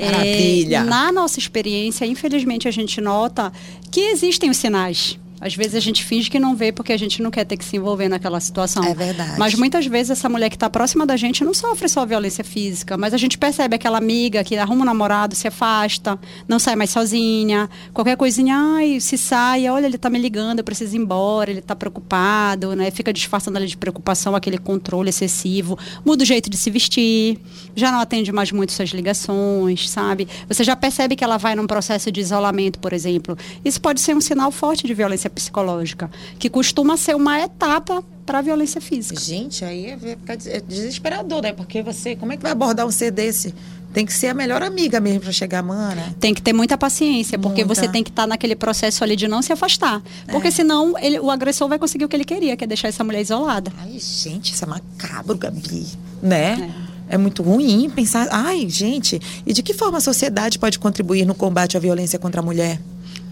Maravilha. 0.00 0.78
É, 0.78 0.84
na 0.84 1.12
nossa 1.12 1.38
experiência, 1.38 2.06
infelizmente, 2.06 2.66
a 2.66 2.70
gente 2.70 3.00
nota 3.00 3.52
que 3.90 4.00
existem 4.00 4.48
os 4.48 4.56
sinais 4.56 5.18
Às 5.42 5.56
vezes 5.56 5.74
a 5.74 5.80
gente 5.80 6.04
finge 6.04 6.30
que 6.30 6.38
não 6.38 6.54
vê 6.54 6.70
porque 6.70 6.92
a 6.92 6.96
gente 6.96 7.20
não 7.20 7.28
quer 7.28 7.44
ter 7.44 7.56
que 7.56 7.64
se 7.64 7.76
envolver 7.76 8.08
naquela 8.08 8.38
situação. 8.38 8.84
É 8.84 8.94
verdade. 8.94 9.34
Mas 9.36 9.56
muitas 9.56 9.84
vezes 9.84 10.10
essa 10.10 10.28
mulher 10.28 10.48
que 10.48 10.54
está 10.54 10.70
próxima 10.70 11.04
da 11.04 11.16
gente 11.16 11.44
não 11.44 11.52
sofre 11.52 11.88
só 11.88 12.06
violência 12.06 12.44
física, 12.44 12.96
mas 12.96 13.12
a 13.12 13.16
gente 13.16 13.36
percebe 13.36 13.74
aquela 13.74 13.98
amiga 13.98 14.44
que 14.44 14.56
arruma 14.56 14.82
um 14.82 14.84
namorado, 14.84 15.34
se 15.34 15.48
afasta, 15.48 16.16
não 16.46 16.60
sai 16.60 16.76
mais 16.76 16.90
sozinha, 16.90 17.68
qualquer 17.92 18.16
coisinha, 18.16 18.56
ai, 18.56 19.00
se 19.00 19.18
sai, 19.18 19.68
olha, 19.68 19.86
ele 19.86 19.96
está 19.96 20.08
me 20.08 20.18
ligando, 20.18 20.60
eu 20.60 20.64
preciso 20.64 20.94
ir 20.94 21.00
embora, 21.00 21.50
ele 21.50 21.58
está 21.58 21.74
preocupado, 21.74 22.76
né? 22.76 22.92
Fica 22.92 23.12
disfarçando 23.12 23.58
ali 23.58 23.66
de 23.66 23.76
preocupação, 23.76 24.36
aquele 24.36 24.58
controle 24.58 25.08
excessivo, 25.08 25.76
muda 26.04 26.22
o 26.22 26.26
jeito 26.26 26.48
de 26.48 26.56
se 26.56 26.70
vestir, 26.70 27.40
já 27.74 27.90
não 27.90 27.98
atende 27.98 28.30
mais 28.30 28.52
muito 28.52 28.70
suas 28.70 28.90
ligações, 28.90 29.90
sabe? 29.90 30.28
Você 30.46 30.62
já 30.62 30.76
percebe 30.76 31.16
que 31.16 31.24
ela 31.24 31.36
vai 31.36 31.56
num 31.56 31.66
processo 31.66 32.12
de 32.12 32.20
isolamento, 32.20 32.78
por 32.78 32.92
exemplo. 32.92 33.36
Isso 33.64 33.80
pode 33.80 34.00
ser 34.00 34.14
um 34.14 34.20
sinal 34.20 34.52
forte 34.52 34.86
de 34.86 34.94
violência 34.94 35.31
psicológica, 35.32 36.10
que 36.38 36.48
costuma 36.48 36.96
ser 36.96 37.16
uma 37.16 37.40
etapa 37.40 38.04
para 38.24 38.38
a 38.38 38.42
violência 38.42 38.80
física. 38.80 39.20
Gente, 39.20 39.64
aí 39.64 39.86
é, 39.86 39.98
é 40.46 40.60
desesperador, 40.60 41.42
né? 41.42 41.52
Porque 41.52 41.82
você, 41.82 42.14
como 42.14 42.32
é 42.32 42.36
que 42.36 42.42
vai 42.42 42.52
abordar 42.52 42.86
um 42.86 42.90
ser 42.90 43.10
desse? 43.10 43.54
Tem 43.92 44.06
que 44.06 44.12
ser 44.12 44.28
a 44.28 44.34
melhor 44.34 44.62
amiga 44.62 45.00
mesmo 45.00 45.20
para 45.20 45.32
chegar, 45.32 45.62
mana. 45.62 46.14
Tem 46.18 46.32
que 46.32 46.40
ter 46.40 46.52
muita 46.52 46.78
paciência, 46.78 47.38
porque 47.38 47.62
muita. 47.62 47.74
você 47.74 47.88
tem 47.88 48.02
que 48.02 48.08
estar 48.08 48.22
tá 48.22 48.26
naquele 48.26 48.56
processo 48.56 49.04
ali 49.04 49.14
de 49.14 49.28
não 49.28 49.42
se 49.42 49.52
afastar. 49.52 50.02
Porque 50.30 50.48
é. 50.48 50.50
senão 50.50 50.98
ele, 50.98 51.20
o 51.20 51.30
agressor 51.30 51.68
vai 51.68 51.78
conseguir 51.78 52.06
o 52.06 52.08
que 52.08 52.16
ele 52.16 52.24
queria, 52.24 52.56
que 52.56 52.64
é 52.64 52.66
deixar 52.66 52.88
essa 52.88 53.04
mulher 53.04 53.20
isolada. 53.20 53.70
Ai, 53.78 53.98
gente, 53.98 54.54
isso 54.54 54.64
é 54.64 54.66
macabro, 54.66 55.36
Gabi. 55.36 55.86
Né? 56.22 56.72
É. 57.10 57.14
é 57.16 57.18
muito 57.18 57.42
ruim 57.42 57.90
pensar. 57.90 58.28
Ai, 58.30 58.66
gente, 58.66 59.20
e 59.44 59.52
de 59.52 59.62
que 59.62 59.74
forma 59.74 59.98
a 59.98 60.00
sociedade 60.00 60.58
pode 60.58 60.78
contribuir 60.78 61.26
no 61.26 61.34
combate 61.34 61.76
à 61.76 61.80
violência 61.80 62.18
contra 62.18 62.40
a 62.40 62.44
mulher? 62.44 62.80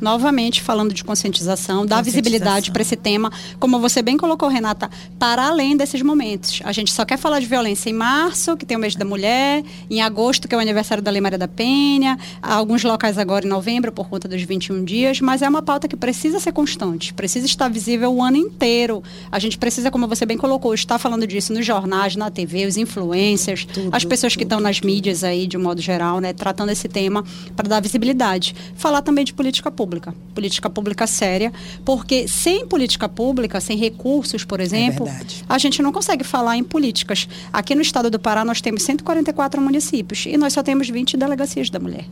Novamente 0.01 0.63
falando 0.63 0.95
de 0.95 1.05
conscientização, 1.05 1.85
dar 1.85 2.03
visibilidade 2.03 2.71
para 2.71 2.83
esse 2.83 2.97
tema, 2.97 3.31
como 3.59 3.79
você 3.79 4.03
bem 4.03 4.17
colocou, 4.17 4.49
Renata, 4.49 4.91
para 5.19 5.47
além 5.47 5.77
desses 5.77 6.03
momentos. 6.03 6.61
A 6.65 6.73
gente 6.73 6.93
só 6.93 7.05
quer 7.05 7.19
falar 7.19 7.41
de 7.41 7.47
violência 7.47 7.91
em 7.91 7.93
março, 7.93 8.57
que 8.57 8.65
tem 8.65 8.77
o 8.77 8.81
mês 8.81 8.97
da 8.97 9.05
mulher, 9.05 9.63
em 9.91 10.01
agosto, 10.01 10.49
que 10.49 10.55
é 10.55 10.59
o 10.59 10.61
aniversário 10.61 11.03
da 11.03 11.11
Lei 11.11 11.21
Maria 11.21 11.39
da 11.39 11.49
Penha, 11.49 12.19
alguns 12.43 12.83
locais 12.83 13.19
agora 13.19 13.47
em 13.47 13.49
novembro, 13.49 13.93
por 13.93 14.09
conta 14.09 14.27
dos 14.27 14.43
21 14.43 14.85
dias, 14.85 15.21
mas 15.21 15.43
é 15.43 15.49
uma 15.49 15.63
pauta 15.63 15.87
que 15.87 15.97
precisa 15.97 16.41
ser 16.41 16.53
constante, 16.53 17.13
precisa 17.13 17.47
estar 17.47 17.69
visível 17.69 18.13
o 18.13 18.23
ano 18.23 18.37
inteiro. 18.37 19.03
A 19.31 19.39
gente 19.39 19.59
precisa, 19.59 19.91
como 19.91 20.09
você 20.09 20.25
bem 20.25 20.39
colocou, 20.39 20.73
estar 20.73 20.99
falando 20.99 21.27
disso 21.27 21.53
nos 21.53 21.67
jornais, 21.67 22.17
na 22.17 22.31
TV, 22.31 22.67
os 22.67 22.77
influencers, 22.77 23.67
tudo, 23.67 23.91
as 23.93 24.05
pessoas 24.05 24.33
tudo, 24.33 24.39
que 24.39 24.45
estão 24.45 24.61
nas 24.61 24.81
mídias 24.81 25.23
aí, 25.23 25.47
de 25.47 25.57
um 25.57 25.63
modo 25.63 25.81
geral, 25.81 26.21
né, 26.21 26.33
tratando 26.33 26.71
esse 26.71 26.89
tema 26.89 27.25
para 27.55 27.69
dar 27.69 27.81
visibilidade. 27.81 28.55
Falar 28.75 29.03
também 29.03 29.25
de 29.25 29.35
política 29.35 29.71
pública 29.71 29.90
pública, 29.91 30.15
política 30.35 30.71
pública 30.71 31.07
séria, 31.07 31.53
porque 31.85 32.29
sem 32.29 32.65
política 32.67 33.09
pública, 33.09 33.61
sem 33.61 33.77
recursos, 33.77 34.45
por 34.45 34.61
exemplo, 34.61 35.09
é 35.09 35.21
a 35.49 35.59
gente 35.59 35.83
não 35.83 35.93
consegue 35.93 36.23
falar 36.23 36.57
em 36.57 36.63
políticas. 36.63 37.29
Aqui 37.53 37.75
no 37.75 37.83
estado 37.83 38.09
do 38.09 38.19
Pará 38.19 38.45
nós 38.45 38.61
temos 38.61 38.85
144 38.85 39.61
municípios 39.61 40.27
e 40.27 40.37
nós 40.37 40.53
só 40.53 40.63
temos 40.63 40.89
20 40.89 41.17
delegacias 41.17 41.69
da 41.69 41.81
mulher. 41.81 42.05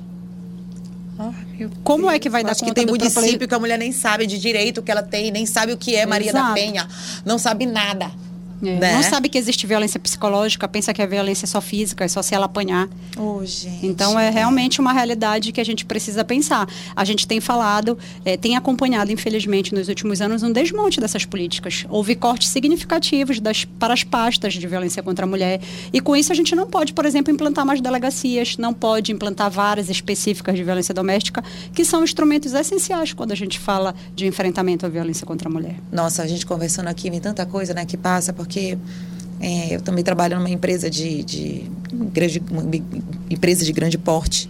Oh, 1.18 1.32
Como 1.82 2.04
Deus. 2.04 2.14
é 2.14 2.18
que 2.18 2.28
vai 2.28 2.44
dar 2.44 2.52
Acho 2.52 2.60
conta 2.60 2.74
que 2.74 2.80
tem 2.80 2.86
município 2.86 3.48
que 3.48 3.54
a 3.54 3.58
mulher 3.58 3.78
nem 3.78 3.90
sabe 3.92 4.26
de 4.26 4.38
direito 4.38 4.82
que 4.82 4.90
ela 4.90 5.02
tem, 5.02 5.30
nem 5.30 5.46
sabe 5.46 5.72
o 5.72 5.76
que 5.76 5.94
é 5.96 6.06
Maria 6.06 6.30
Exato. 6.30 6.48
da 6.48 6.54
Penha, 6.54 6.88
não 7.24 7.38
sabe 7.38 7.66
nada. 7.66 8.10
É. 8.62 8.78
Né? 8.78 8.94
Não 8.94 9.02
sabe 9.02 9.28
que 9.28 9.38
existe 9.38 9.66
violência 9.66 9.98
psicológica, 10.00 10.66
pensa 10.68 10.92
que 10.92 11.00
a 11.00 11.06
violência 11.06 11.44
é 11.44 11.48
só 11.48 11.60
física, 11.60 12.04
é 12.04 12.08
só 12.08 12.22
se 12.22 12.34
ela 12.34 12.46
apanhar. 12.46 12.88
Oh, 13.16 13.44
gente, 13.44 13.86
então 13.86 14.18
é, 14.18 14.28
é 14.28 14.30
realmente 14.30 14.80
uma 14.80 14.92
realidade 14.92 15.52
que 15.52 15.60
a 15.60 15.64
gente 15.64 15.84
precisa 15.84 16.24
pensar. 16.24 16.68
A 16.94 17.04
gente 17.04 17.26
tem 17.26 17.40
falado, 17.40 17.98
é, 18.24 18.36
tem 18.36 18.56
acompanhado, 18.56 19.12
infelizmente, 19.12 19.74
nos 19.74 19.88
últimos 19.88 20.20
anos, 20.20 20.42
um 20.42 20.52
desmonte 20.52 21.00
dessas 21.00 21.24
políticas. 21.24 21.84
Houve 21.88 22.14
cortes 22.14 22.48
significativos 22.48 23.40
das, 23.40 23.64
para 23.64 23.94
as 23.94 24.02
pastas 24.02 24.54
de 24.54 24.66
violência 24.66 25.02
contra 25.02 25.24
a 25.24 25.28
mulher. 25.28 25.60
E 25.92 26.00
com 26.00 26.16
isso 26.16 26.32
a 26.32 26.34
gente 26.34 26.54
não 26.54 26.66
pode, 26.66 26.92
por 26.92 27.04
exemplo, 27.04 27.32
implantar 27.32 27.64
mais 27.64 27.80
delegacias, 27.80 28.56
não 28.56 28.74
pode 28.74 29.12
implantar 29.12 29.50
varas 29.50 29.88
específicas 29.88 30.54
de 30.54 30.64
violência 30.64 30.94
doméstica, 30.94 31.42
que 31.72 31.84
são 31.84 32.02
instrumentos 32.02 32.52
essenciais 32.52 33.12
quando 33.12 33.32
a 33.32 33.36
gente 33.36 33.58
fala 33.58 33.94
de 34.14 34.26
enfrentamento 34.26 34.84
à 34.84 34.88
violência 34.88 35.26
contra 35.26 35.48
a 35.48 35.52
mulher. 35.52 35.76
Nossa, 35.92 36.22
a 36.22 36.26
gente 36.26 36.44
conversando 36.44 36.88
aqui, 36.88 37.10
vem 37.10 37.20
tanta 37.20 37.46
coisa 37.46 37.72
né, 37.74 37.84
que 37.84 37.96
passa, 37.96 38.32
porque 38.32 38.47
porque 38.48 38.78
é, 39.40 39.76
eu 39.76 39.82
também 39.82 40.02
trabalho 40.02 40.38
numa 40.38 40.48
empresa 40.48 40.88
de, 40.88 41.22
de 41.22 41.70
grande, 41.92 42.42
empresa 43.28 43.62
de 43.62 43.72
grande 43.72 43.98
porte. 43.98 44.48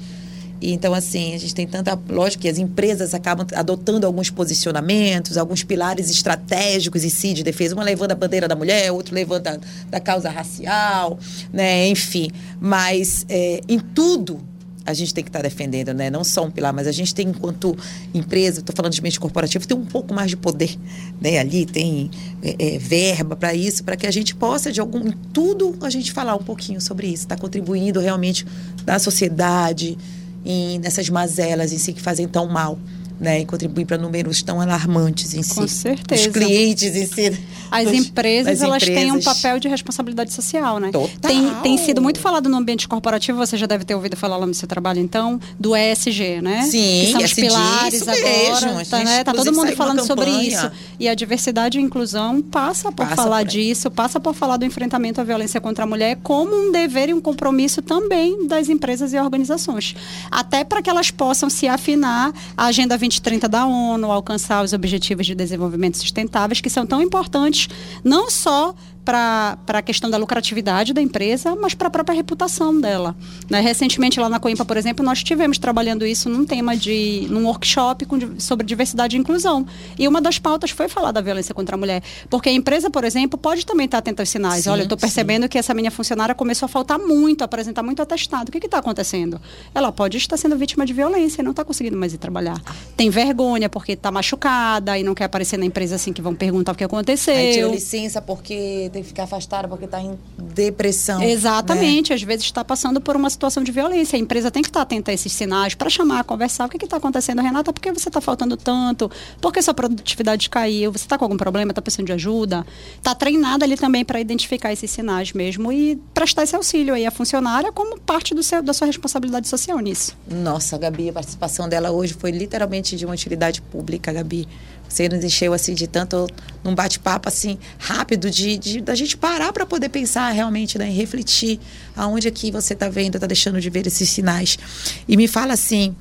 E, 0.61 0.73
então, 0.73 0.95
assim, 0.95 1.35
a 1.35 1.39
gente 1.39 1.55
tem 1.55 1.67
tanta. 1.67 1.99
Lógico 2.09 2.43
que 2.43 2.49
as 2.49 2.59
empresas 2.59 3.15
acabam 3.15 3.47
adotando 3.55 4.07
alguns 4.07 4.31
posicionamentos, 4.31 5.37
alguns 5.37 5.63
pilares 5.63 6.11
estratégicos 6.11 7.05
em 7.05 7.09
si 7.09 7.33
de 7.33 7.43
defesa. 7.43 7.75
Uma 7.75 7.85
levando 7.85 8.13
a 8.13 8.15
bandeira 8.15 8.49
da 8.49 8.57
mulher, 8.57 8.91
outro 8.91 9.15
levanta 9.15 9.61
da 9.89 10.01
causa 10.01 10.31
racial, 10.31 11.19
né? 11.53 11.89
Enfim. 11.89 12.31
Mas 12.61 13.25
é, 13.29 13.61
em 13.69 13.79
tudo 13.79 14.41
a 14.89 14.95
gente 14.95 15.13
tem 15.13 15.23
que 15.23 15.29
estar 15.29 15.41
tá 15.41 15.43
defendendo, 15.43 15.93
né? 15.93 16.09
Não 16.09 16.25
só 16.25 16.47
um 16.47 16.51
pilar, 16.51 16.73
mas 16.73 16.87
a 16.87 16.93
gente 16.93 17.15
tem, 17.15 17.29
enquanto 17.29 17.77
empresa, 18.15 18.61
estou 18.61 18.75
falando 18.75 18.95
de 18.95 19.03
mente 19.03 19.21
corporativa, 19.21 19.63
tem 19.67 19.77
um 19.77 19.85
pouco 19.85 20.15
mais 20.15 20.31
de 20.31 20.37
poder, 20.37 20.79
né? 21.21 21.39
Ali 21.39 21.67
tem 21.67 22.11
é, 22.43 22.75
é, 22.75 22.79
verba 22.79 23.37
para 23.37 23.55
isso, 23.55 23.85
para 23.85 23.97
que 23.97 24.07
a 24.07 24.11
gente 24.11 24.35
possa, 24.35 24.73
de 24.73 24.81
algum, 24.81 25.13
tudo, 25.33 25.77
a 25.83 25.91
gente 25.91 26.11
falar 26.11 26.35
um 26.35 26.43
pouquinho 26.43 26.81
sobre 26.81 27.07
isso, 27.07 27.25
está 27.25 27.37
contribuindo 27.37 28.01
realmente 28.01 28.47
na 28.87 28.99
sociedade, 28.99 29.99
em, 30.43 30.79
nessas 30.79 31.11
mazelas 31.11 31.71
em 31.71 31.79
si 31.79 31.93
que 31.93 32.01
fazem 32.01 32.27
tão 32.27 32.47
mal 32.49 32.79
né, 33.21 33.41
e 33.41 33.47
contribuir 33.47 33.85
para 33.85 33.99
números 33.99 34.43
tão 34.43 34.61
alarmantes 34.61 35.35
em 35.35 35.43
si. 35.43 35.55
Com 35.55 35.67
certeza. 35.67 36.29
Os 36.29 36.33
clientes 36.33 36.95
em 36.95 37.07
si. 37.07 37.39
As 37.71 37.85
dos, 37.85 37.95
empresas, 37.95 38.63
elas 38.63 38.83
empresas. 38.83 39.03
têm 39.03 39.13
um 39.13 39.21
papel 39.21 39.59
de 39.59 39.69
responsabilidade 39.69 40.33
social, 40.33 40.79
né? 40.79 40.91
Total. 40.91 41.11
Tem, 41.21 41.55
tem 41.63 41.79
sido 41.79 42.01
muito 42.01 42.21
falado 42.21 42.49
no 42.49 42.57
ambiente 42.57 42.89
corporativo, 42.89 43.39
você 43.39 43.57
já 43.57 43.67
deve 43.67 43.85
ter 43.85 43.95
ouvido 43.95 44.17
falar 44.17 44.37
lá 44.37 44.47
no 44.47 44.55
seu 44.55 44.69
trabalho, 44.69 45.01
então, 45.01 45.41
do 45.59 45.77
ESG, 45.77 46.41
né? 46.41 46.63
Sim, 46.63 46.79
que 46.79 47.13
são 47.13 47.21
os 47.23 47.33
pilares 47.35 48.03
agora. 48.03 48.75
Mesmo. 48.75 48.87
Tá, 48.87 49.05
né? 49.05 49.25
tá 49.25 49.33
todo 49.35 49.53
mundo 49.53 49.73
falando 49.73 50.07
sobre 50.07 50.31
isso. 50.31 50.71
E 50.99 51.09
a 51.09 51.15
diversidade 51.15 51.79
e 51.79 51.81
a 51.81 51.85
inclusão 51.85 52.41
passa 52.41 52.91
por 52.91 53.05
passa 53.05 53.17
falar 53.17 53.45
por 53.45 53.49
disso, 53.49 53.91
passa 53.91 54.21
por 54.21 54.35
falar 54.35 54.57
do 54.57 54.65
enfrentamento 54.65 55.21
à 55.21 55.25
violência 55.25 55.61
contra 55.61 55.85
a 55.85 55.87
mulher 55.87 56.19
como 56.23 56.55
um 56.55 56.73
dever 56.73 57.09
e 57.09 57.15
um 57.15 57.21
compromisso 57.21 57.83
também 57.83 58.47
das 58.47 58.69
empresas 58.69 59.13
e 59.13 59.19
organizações. 59.19 59.95
Até 60.31 60.65
para 60.65 60.81
que 60.81 60.89
elas 60.89 61.11
possam 61.11 61.51
se 61.51 61.67
afinar 61.67 62.33
à 62.57 62.67
Agenda 62.67 62.97
20 62.97 63.08
2030 63.09 63.49
da 63.49 63.67
ONU, 63.67 64.11
alcançar 64.11 64.63
os 64.63 64.73
objetivos 64.73 65.27
de 65.27 65.35
desenvolvimento 65.35 65.97
sustentáveis, 65.97 66.61
que 66.61 66.71
são 66.71 66.87
tão 66.87 67.03
importantes 67.03 67.69
não 68.05 68.31
só 68.31 68.75
para 69.09 69.57
a 69.69 69.81
questão 69.81 70.11
da 70.11 70.19
lucratividade 70.19 70.93
da 70.93 71.01
empresa, 71.01 71.57
mas 71.57 71.73
para 71.73 71.89
a 71.89 71.91
própria 71.91 72.15
reputação 72.15 72.79
dela. 72.79 73.17
Né? 73.49 73.59
Recentemente, 73.59 74.21
lá 74.21 74.29
na 74.29 74.39
Coimpa, 74.39 74.67
por 74.67 74.77
exemplo, 74.77 75.03
nós 75.03 75.19
estivemos 75.19 75.57
trabalhando 75.57 76.05
isso 76.05 76.29
num 76.29 76.45
tema 76.45 76.77
de. 76.77 77.27
num 77.31 77.47
workshop 77.47 78.05
com, 78.05 78.39
sobre 78.39 78.67
diversidade 78.67 79.17
e 79.17 79.19
inclusão. 79.19 79.67
E 79.99 80.07
uma 80.07 80.21
das 80.21 80.39
pautas 80.39 80.73
foi 80.73 80.89
falar 80.89 81.11
da 81.11 81.23
violência 81.23 81.55
contra 81.55 81.75
a 81.75 81.79
mulher. 81.79 82.03
Porque 82.29 82.51
a 82.51 82.53
empresa, 82.53 82.91
por 82.91 83.03
exemplo, 83.03 83.39
pode 83.39 83.65
também 83.65 83.87
estar 83.87 83.97
atenta 83.97 84.21
aos 84.21 84.29
sinais. 84.29 84.65
Sim, 84.65 84.71
Olha, 84.71 84.81
eu 84.81 84.83
estou 84.83 84.99
percebendo 84.99 85.45
sim. 85.45 85.49
que 85.49 85.57
essa 85.57 85.73
minha 85.73 85.91
funcionária 85.91 86.35
começou 86.35 86.67
a 86.67 86.69
faltar 86.69 86.99
muito, 86.99 87.41
a 87.41 87.47
apresentar 87.47 87.83
muito 87.83 88.03
atestado. 88.03 88.51
O 88.51 88.53
que 88.53 88.59
está 88.59 88.77
acontecendo? 88.77 89.41
Ela 89.75 89.91
pode 89.91 90.19
estar 90.19 90.37
sendo 90.37 90.55
vítima 90.59 90.85
de 90.85 90.93
violência 90.93 91.41
e 91.41 91.45
não 91.45 91.53
está 91.53 91.65
conseguindo 91.65 91.97
mais 91.97 92.13
ir 92.13 92.19
trabalhar. 92.19 92.61
Tem 92.95 93.09
vergonha 93.09 93.71
porque 93.71 93.93
está 93.93 94.11
machucada 94.11 94.99
e 94.99 95.03
não 95.03 95.15
quer 95.15 95.25
aparecer 95.25 95.57
na 95.57 95.65
empresa 95.65 95.95
assim 95.97 96.13
que 96.13 96.21
vão 96.21 96.35
perguntar 96.35 96.73
o 96.73 96.75
que 96.75 96.85
aconteceu. 96.85 97.35
Aí 97.35 97.55
tirou 97.55 97.73
licença 97.73 98.21
porque 98.21 98.91
tem 98.99 99.03
que 99.03 99.09
ficar 99.09 99.25
afastada 99.25 99.69
porque 99.69 99.85
está 99.85 100.01
em 100.01 100.19
depressão. 100.37 101.23
Exatamente, 101.23 102.11
né? 102.11 102.17
às 102.17 102.23
vezes 102.23 102.45
está 102.45 102.65
passando 102.65 103.01
por 103.01 103.17
uma 103.17 103.31
situação 103.31 103.63
de 103.63 103.71
violência. 103.71 104.17
A 104.17 104.21
empresa 104.21 104.51
tem 104.51 104.63
que 104.63 104.69
estar 104.69 104.83
atenta 104.83 105.11
a 105.11 105.15
esses 105.15 105.33
sinais 105.33 105.75
para 105.75 105.89
chamar, 105.89 106.25
conversar. 106.25 106.67
O 106.67 106.69
que 106.69 106.85
está 106.85 106.97
acontecendo, 106.97 107.41
Renata? 107.41 107.73
Por 107.73 107.81
que 107.81 107.93
você 107.93 108.09
está 108.09 108.21
faltando 108.21 108.57
tanto? 108.57 109.11
Por 109.41 109.53
que 109.53 109.63
sua 109.63 109.75
produtividade 109.75 110.51
caiu? 110.51 110.93
Você 110.93 111.05
está 111.05 111.17
com 111.17 111.25
algum 111.25 111.37
problema? 111.37 111.71
Está 111.71 111.81
precisando 111.81 112.07
de 112.07 112.13
ajuda? 112.13 112.67
Está 112.97 113.15
treinada 113.15 113.65
ali 113.65 113.77
também 113.77 114.05
para 114.05 114.21
identificar 114.21 114.73
esses 114.73 114.91
sinais 114.91 115.33
mesmo 115.33 115.73
e 115.73 115.97
prestar 116.13 116.43
esse 116.43 116.57
auxílio 116.57 116.95
aí 116.95 117.07
à 117.07 117.11
funcionária 117.11 117.71
como 117.73 117.99
parte 118.01 118.35
do 118.35 118.43
seu, 118.43 118.63
da 118.63 118.73
sua 118.73 118.87
responsabilidade 118.87 119.47
social 119.47 119.79
nisso. 119.79 120.17
Nossa, 120.29 120.77
Gabi, 120.77 121.11
a 121.11 121.13
participação 121.13 121.69
dela 121.69 121.91
hoje 121.91 122.15
foi 122.15 122.31
literalmente 122.31 122.97
de 122.97 123.05
uma 123.05 123.15
utilidade 123.15 123.63
pública, 123.63 124.13
Gabi. 124.13 124.49
Você 124.89 125.09
nos 125.09 125.23
encheu 125.23 125.53
assim 125.53 125.75
de 125.75 125.87
tanto 125.87 126.27
num 126.65 126.75
bate-papo 126.75 127.29
assim 127.29 127.59
rápido 127.79 128.31
de, 128.31 128.57
de 128.57 128.81
da 128.81 128.95
gente 128.95 129.17
parar 129.17 129.53
para 129.53 129.67
poder 129.67 129.89
pensar 129.89 130.31
realmente, 130.31 130.79
né, 130.79 130.89
e 130.89 130.93
refletir 130.93 131.61
aonde 131.95 132.27
aqui 132.27 132.51
você 132.51 132.73
está 132.73 132.89
vendo, 132.89 133.17
está 133.17 133.27
deixando 133.27 133.61
de 133.61 133.69
ver 133.71 133.87
esses 133.87 134.09
sinais. 134.09 134.59
E 135.07 135.17
me 135.17 135.29
fala 135.29 135.53
assim, 135.53 135.95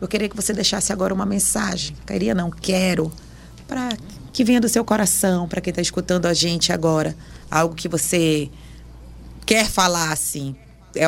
eu 0.00 0.06
queria 0.06 0.28
que 0.28 0.36
você 0.36 0.52
deixasse 0.52 0.92
agora 0.92 1.12
uma 1.12 1.26
mensagem. 1.26 1.96
Queria 2.06 2.34
não, 2.34 2.50
quero 2.50 3.12
para 3.66 3.90
que 4.32 4.44
venha 4.44 4.60
do 4.60 4.68
seu 4.68 4.84
coração, 4.84 5.48
para 5.48 5.60
quem 5.60 5.70
está 5.70 5.82
escutando 5.82 6.26
a 6.26 6.32
gente 6.32 6.72
agora, 6.72 7.14
algo 7.50 7.74
que 7.74 7.88
você 7.88 8.48
quer 9.44 9.66
falar 9.66 10.12
assim. 10.12 10.54
É 10.94 11.06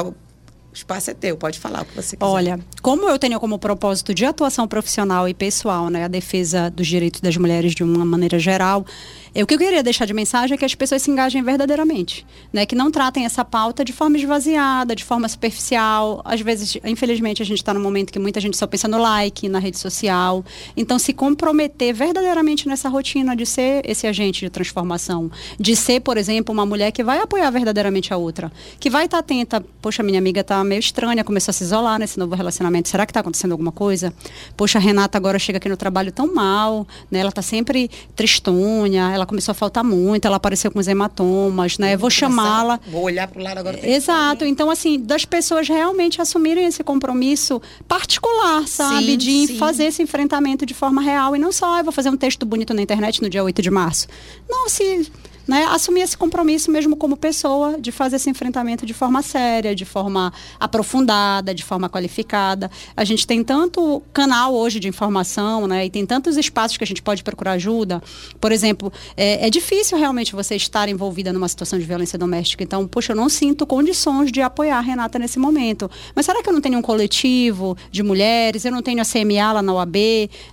o 0.72 0.74
espaço 0.74 1.10
é 1.10 1.14
teu, 1.14 1.36
pode 1.36 1.58
falar 1.58 1.82
o 1.82 1.84
que 1.84 1.94
você 1.94 2.16
quiser. 2.16 2.30
Olha, 2.30 2.60
como 2.80 3.08
eu 3.08 3.18
tenho 3.18 3.40
como 3.40 3.58
propósito 3.58 4.14
de 4.14 4.24
atuação 4.24 4.68
profissional 4.68 5.28
e 5.28 5.34
pessoal, 5.34 5.88
né, 5.88 6.04
a 6.04 6.08
defesa 6.08 6.70
dos 6.70 6.86
direitos 6.86 7.20
das 7.20 7.36
mulheres 7.36 7.74
de 7.74 7.82
uma 7.82 8.04
maneira 8.04 8.38
geral, 8.38 8.86
o 9.34 9.46
que 9.46 9.54
eu 9.54 9.58
queria 9.58 9.82
deixar 9.82 10.06
de 10.06 10.12
mensagem 10.12 10.54
é 10.54 10.58
que 10.58 10.64
as 10.64 10.74
pessoas 10.74 11.02
se 11.02 11.10
engajem 11.10 11.42
verdadeiramente, 11.42 12.26
né? 12.52 12.66
Que 12.66 12.74
não 12.74 12.90
tratem 12.90 13.24
essa 13.24 13.44
pauta 13.44 13.84
de 13.84 13.92
forma 13.92 14.16
esvaziada, 14.16 14.94
de 14.94 15.04
forma 15.04 15.28
superficial. 15.28 16.20
Às 16.24 16.40
vezes, 16.40 16.76
infelizmente, 16.84 17.40
a 17.40 17.46
gente 17.46 17.58
está 17.58 17.72
num 17.72 17.80
momento 17.80 18.12
que 18.12 18.18
muita 18.18 18.40
gente 18.40 18.56
só 18.56 18.66
pensa 18.66 18.88
no 18.88 18.98
like, 18.98 19.48
na 19.48 19.60
rede 19.60 19.78
social. 19.78 20.44
Então, 20.76 20.98
se 20.98 21.12
comprometer 21.12 21.94
verdadeiramente 21.94 22.66
nessa 22.66 22.88
rotina 22.88 23.36
de 23.36 23.46
ser 23.46 23.82
esse 23.88 24.06
agente 24.06 24.40
de 24.40 24.50
transformação, 24.50 25.30
de 25.58 25.76
ser, 25.76 26.00
por 26.00 26.16
exemplo, 26.16 26.52
uma 26.52 26.66
mulher 26.66 26.90
que 26.90 27.04
vai 27.04 27.20
apoiar 27.20 27.50
verdadeiramente 27.50 28.12
a 28.12 28.16
outra, 28.16 28.50
que 28.80 28.90
vai 28.90 29.04
estar 29.04 29.18
tá 29.18 29.20
atenta. 29.20 29.64
Poxa, 29.80 30.02
minha 30.02 30.18
amiga 30.18 30.40
está 30.40 30.62
meio 30.64 30.80
estranha, 30.80 31.22
começou 31.22 31.52
a 31.52 31.54
se 31.54 31.62
isolar 31.62 31.98
nesse 32.00 32.18
novo 32.18 32.34
relacionamento. 32.34 32.88
Será 32.88 33.06
que 33.06 33.10
está 33.10 33.20
acontecendo 33.20 33.52
alguma 33.52 33.70
coisa? 33.70 34.12
Poxa, 34.56 34.78
a 34.78 34.80
Renata 34.80 35.16
agora 35.16 35.38
chega 35.38 35.58
aqui 35.58 35.68
no 35.68 35.76
trabalho 35.76 36.10
tão 36.10 36.34
mal, 36.34 36.86
né? 37.10 37.20
Ela 37.20 37.28
está 37.28 37.42
sempre 37.42 37.90
tristonha 38.16 39.19
ela 39.20 39.26
começou 39.26 39.52
a 39.52 39.54
faltar 39.54 39.84
muito, 39.84 40.24
ela 40.24 40.36
apareceu 40.36 40.70
com 40.70 40.78
os 40.78 40.88
hematomas, 40.88 41.78
né? 41.78 41.96
Vou 41.96 42.10
chamá-la. 42.10 42.80
Vou 42.90 43.02
olhar 43.02 43.28
para 43.28 43.40
o 43.40 43.44
lado 43.44 43.58
agora. 43.58 43.78
Exato. 43.88 44.44
Então, 44.44 44.70
assim, 44.70 44.98
das 44.98 45.24
pessoas 45.24 45.68
realmente 45.68 46.20
assumirem 46.20 46.66
esse 46.66 46.82
compromisso 46.82 47.60
particular, 47.86 48.66
sabe? 48.66 49.12
Sim, 49.12 49.18
de 49.18 49.46
sim. 49.46 49.58
fazer 49.58 49.84
esse 49.84 50.02
enfrentamento 50.02 50.64
de 50.64 50.74
forma 50.74 51.02
real 51.02 51.36
e 51.36 51.38
não 51.38 51.52
só, 51.52 51.78
eu 51.78 51.84
vou 51.84 51.92
fazer 51.92 52.10
um 52.10 52.16
texto 52.16 52.44
bonito 52.46 52.72
na 52.74 52.82
internet 52.82 53.22
no 53.22 53.28
dia 53.28 53.44
8 53.44 53.60
de 53.62 53.70
março. 53.70 54.06
Não, 54.48 54.68
se 54.68 55.10
né, 55.46 55.64
assumir 55.70 56.02
esse 56.02 56.16
compromisso 56.16 56.70
mesmo 56.70 56.96
como 56.96 57.16
pessoa 57.16 57.78
de 57.80 57.90
fazer 57.90 58.16
esse 58.16 58.30
enfrentamento 58.30 58.86
de 58.86 58.94
forma 58.94 59.22
séria, 59.22 59.74
de 59.74 59.84
forma 59.84 60.32
aprofundada, 60.58 61.54
de 61.54 61.64
forma 61.64 61.88
qualificada. 61.88 62.70
A 62.96 63.04
gente 63.04 63.26
tem 63.26 63.42
tanto 63.42 64.02
canal 64.12 64.54
hoje 64.54 64.78
de 64.78 64.88
informação, 64.88 65.66
né, 65.66 65.86
e 65.86 65.90
tem 65.90 66.06
tantos 66.06 66.36
espaços 66.36 66.76
que 66.76 66.84
a 66.84 66.86
gente 66.86 67.02
pode 67.02 67.22
procurar 67.22 67.52
ajuda. 67.52 68.02
Por 68.40 68.52
exemplo, 68.52 68.92
é, 69.16 69.46
é 69.46 69.50
difícil 69.50 69.98
realmente 69.98 70.34
você 70.34 70.54
estar 70.54 70.88
envolvida 70.88 71.32
numa 71.32 71.48
situação 71.48 71.78
de 71.78 71.84
violência 71.84 72.18
doméstica. 72.18 72.62
Então, 72.62 72.86
poxa, 72.86 73.12
eu 73.12 73.16
não 73.16 73.28
sinto 73.28 73.66
condições 73.66 74.30
de 74.30 74.40
apoiar 74.40 74.78
a 74.78 74.80
Renata 74.80 75.18
nesse 75.18 75.38
momento. 75.38 75.90
Mas 76.14 76.26
será 76.26 76.42
que 76.42 76.48
eu 76.48 76.52
não 76.52 76.60
tenho 76.60 76.78
um 76.78 76.82
coletivo 76.82 77.76
de 77.90 78.02
mulheres? 78.02 78.64
Eu 78.64 78.72
não 78.72 78.82
tenho 78.82 79.00
a 79.00 79.04
CMA 79.04 79.52
lá 79.52 79.62
na 79.62 79.72
OAB, 79.72 79.96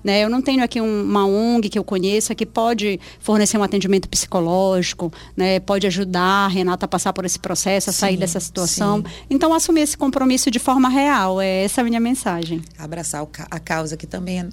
né? 0.04 0.24
Eu 0.24 0.30
não 0.30 0.42
tenho 0.42 0.64
aqui 0.64 0.82
um, 0.82 1.04
uma 1.04 1.26
ONG 1.26 1.70
que 1.70 1.78
eu 1.78 1.84
conheço 1.84 2.34
que 2.36 2.46
pode 2.46 3.00
fornecer 3.20 3.58
um 3.58 3.64
atendimento 3.64 4.08
psicológico 4.08 4.87
psicológico, 4.88 5.12
né, 5.36 5.60
pode 5.60 5.86
ajudar 5.88 6.46
a 6.46 6.48
Renata 6.48 6.86
a 6.86 6.88
passar 6.88 7.14
por 7.14 7.26
esse 7.26 7.40
processo, 7.40 7.90
a 7.90 7.94
sim, 7.94 8.00
sair 8.00 8.18
dessa 8.18 8.40
situação. 8.40 8.98
Sim. 8.98 9.04
Então, 9.30 9.54
assumir 9.54 9.82
esse 9.82 9.98
compromisso 9.98 10.50
de 10.50 10.60
forma 10.60 10.90
real, 10.90 11.42
é 11.42 11.64
essa 11.64 11.82
a 11.82 11.84
minha 11.84 12.00
mensagem. 12.00 12.62
Abraçar 12.78 13.26
a 13.52 13.60
causa 13.60 13.98
que 13.98 14.08
também 14.08 14.40
é 14.42 14.48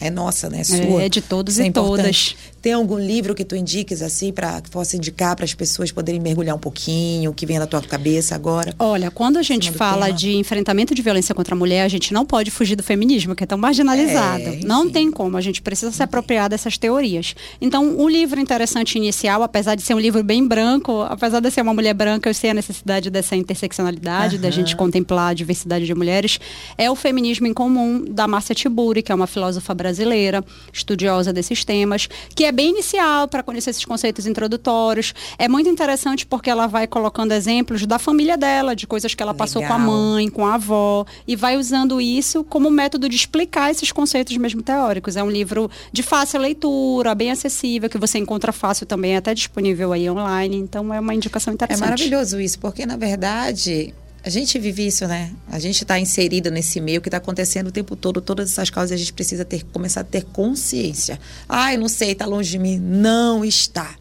é 0.00 0.08
nossa, 0.08 0.48
né? 0.48 0.60
É 0.60 0.64
sua. 0.64 1.02
É 1.02 1.08
de 1.10 1.20
todos 1.20 1.54
Isso 1.54 1.62
e 1.62 1.68
é 1.68 1.72
todas. 1.72 2.34
Tem 2.60 2.72
algum 2.72 2.98
livro 2.98 3.34
que 3.34 3.44
tu 3.44 3.54
indiques 3.54 4.02
assim 4.02 4.32
para 4.32 4.60
que 4.60 4.70
possa 4.70 4.96
indicar 4.96 5.36
para 5.36 5.44
as 5.44 5.54
pessoas 5.54 5.92
poderem 5.92 6.20
mergulhar 6.20 6.56
um 6.56 6.58
pouquinho, 6.58 7.30
o 7.30 7.34
que 7.34 7.46
vem 7.46 7.58
na 7.58 7.66
tua 7.66 7.80
cabeça 7.80 8.34
agora? 8.34 8.74
Olha, 8.78 9.10
quando 9.10 9.38
a 9.38 9.42
gente 9.42 9.70
fala 9.72 10.06
tema. 10.06 10.18
de 10.18 10.36
enfrentamento 10.36 10.94
de 10.94 11.02
violência 11.02 11.34
contra 11.34 11.54
a 11.54 11.58
mulher, 11.58 11.82
a 11.82 11.88
gente 11.88 12.12
não 12.12 12.26
pode 12.26 12.50
fugir 12.50 12.76
do 12.76 12.82
feminismo, 12.82 13.34
que 13.34 13.44
é 13.44 13.46
tão 13.46 13.58
marginalizado. 13.58 14.42
É, 14.42 14.60
não 14.64 14.90
tem 14.90 15.10
como, 15.10 15.36
a 15.36 15.40
gente 15.40 15.62
precisa 15.62 15.92
se 15.92 16.02
apropriar 16.02 16.48
dessas 16.48 16.76
teorias. 16.76 17.34
Então, 17.60 17.84
um 17.98 18.08
livro 18.08 18.40
interessante 18.40 18.96
inicial, 18.96 19.42
apesar 19.42 19.74
de 19.74 19.82
ser 19.82 19.94
um 19.94 20.00
livro 20.00 20.22
bem 20.22 20.46
branco, 20.46 21.02
apesar 21.02 21.40
de 21.40 21.50
ser 21.50 21.62
uma 21.62 21.74
mulher 21.74 21.94
branca, 21.94 22.28
eu 22.28 22.34
sei 22.34 22.50
a 22.50 22.54
necessidade 22.54 23.10
dessa 23.10 23.36
interseccionalidade, 23.36 24.36
uhum. 24.36 24.42
da 24.42 24.50
gente 24.50 24.76
contemplar 24.76 25.30
a 25.30 25.34
diversidade 25.34 25.86
de 25.86 25.94
mulheres, 25.94 26.38
é 26.76 26.90
o 26.90 26.94
Feminismo 26.94 27.46
em 27.46 27.54
Comum 27.54 28.04
da 28.08 28.26
Márcia 28.26 28.54
Tiburi, 28.54 29.02
que 29.02 29.12
é 29.12 29.14
uma 29.14 29.26
filósofa 29.26 29.74
brasileira 29.74 29.90
brasileira, 29.90 30.44
estudiosa 30.72 31.32
desses 31.32 31.64
temas, 31.64 32.08
que 32.34 32.44
é 32.44 32.49
bem 32.52 32.70
inicial 32.70 33.28
para 33.28 33.42
conhecer 33.42 33.70
esses 33.70 33.84
conceitos 33.84 34.26
introdutórios. 34.26 35.14
É 35.38 35.48
muito 35.48 35.68
interessante 35.68 36.26
porque 36.26 36.50
ela 36.50 36.66
vai 36.66 36.86
colocando 36.86 37.32
exemplos 37.32 37.86
da 37.86 37.98
família 37.98 38.36
dela, 38.36 38.74
de 38.74 38.86
coisas 38.86 39.14
que 39.14 39.22
ela 39.22 39.32
Legal. 39.32 39.46
passou 39.46 39.62
com 39.62 39.72
a 39.72 39.78
mãe, 39.78 40.28
com 40.28 40.46
a 40.46 40.54
avó, 40.54 41.04
e 41.26 41.36
vai 41.36 41.56
usando 41.56 42.00
isso 42.00 42.44
como 42.44 42.70
método 42.70 43.08
de 43.08 43.16
explicar 43.16 43.70
esses 43.70 43.92
conceitos 43.92 44.36
mesmo 44.36 44.62
teóricos. 44.62 45.16
É 45.16 45.22
um 45.22 45.30
livro 45.30 45.70
de 45.92 46.02
fácil 46.02 46.40
leitura, 46.40 47.14
bem 47.14 47.30
acessível, 47.30 47.88
que 47.88 47.98
você 47.98 48.18
encontra 48.18 48.52
fácil 48.52 48.86
também, 48.86 49.16
até 49.16 49.34
disponível 49.34 49.92
aí 49.92 50.08
online. 50.08 50.56
Então 50.56 50.92
é 50.92 51.00
uma 51.00 51.14
indicação 51.14 51.52
é 51.52 51.54
interessante. 51.54 51.84
É 51.84 51.90
maravilhoso 51.90 52.40
isso, 52.40 52.58
porque 52.58 52.86
na 52.86 52.96
verdade 52.96 53.94
a 54.22 54.28
gente 54.28 54.58
vive 54.58 54.86
isso, 54.86 55.06
né? 55.06 55.32
A 55.48 55.58
gente 55.58 55.82
está 55.82 55.98
inserida 55.98 56.50
nesse 56.50 56.80
meio 56.80 57.00
que 57.00 57.08
está 57.08 57.16
acontecendo 57.16 57.68
o 57.68 57.72
tempo 57.72 57.96
todo, 57.96 58.20
todas 58.20 58.52
essas 58.52 58.68
causas, 58.68 58.92
a 58.92 58.96
gente 58.96 59.12
precisa 59.12 59.44
ter, 59.44 59.64
começar 59.72 60.02
a 60.02 60.04
ter 60.04 60.24
consciência. 60.24 61.18
Ah, 61.48 61.72
eu 61.72 61.80
não 61.80 61.88
sei, 61.88 62.12
está 62.12 62.26
longe 62.26 62.50
de 62.50 62.58
mim. 62.58 62.78
Não 62.78 63.44
está. 63.44 63.94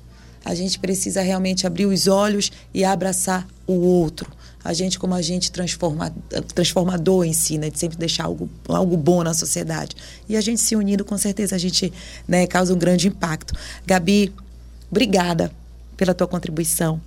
A 0.43 0.53
gente 0.53 0.77
precisa 0.77 1.21
realmente 1.21 1.65
abrir 1.65 1.85
os 1.85 2.07
olhos 2.07 2.51
e 2.73 2.83
abraçar 2.83 3.47
o 3.65 3.73
outro. 3.73 4.29
A 4.61 4.73
gente, 4.73 4.99
como 4.99 5.15
agente 5.15 5.51
transforma, 5.53 6.13
transformador 6.53 7.23
em 7.23 7.31
si, 7.31 7.57
né? 7.57 7.69
De 7.69 7.79
sempre 7.79 7.97
deixar 7.97 8.25
algo, 8.25 8.49
algo 8.67 8.97
bom 8.97 9.23
na 9.23 9.33
sociedade. 9.33 9.95
E 10.27 10.35
a 10.35 10.41
gente 10.41 10.59
se 10.59 10.75
unindo, 10.75 11.05
com 11.05 11.17
certeza, 11.17 11.55
a 11.55 11.59
gente 11.59 11.93
né, 12.27 12.45
causa 12.45 12.73
um 12.73 12.77
grande 12.77 13.07
impacto. 13.07 13.53
Gabi, 13.85 14.33
obrigada 14.91 15.49
pela 15.95 16.13
tua 16.13 16.27
contribuição 16.27 16.99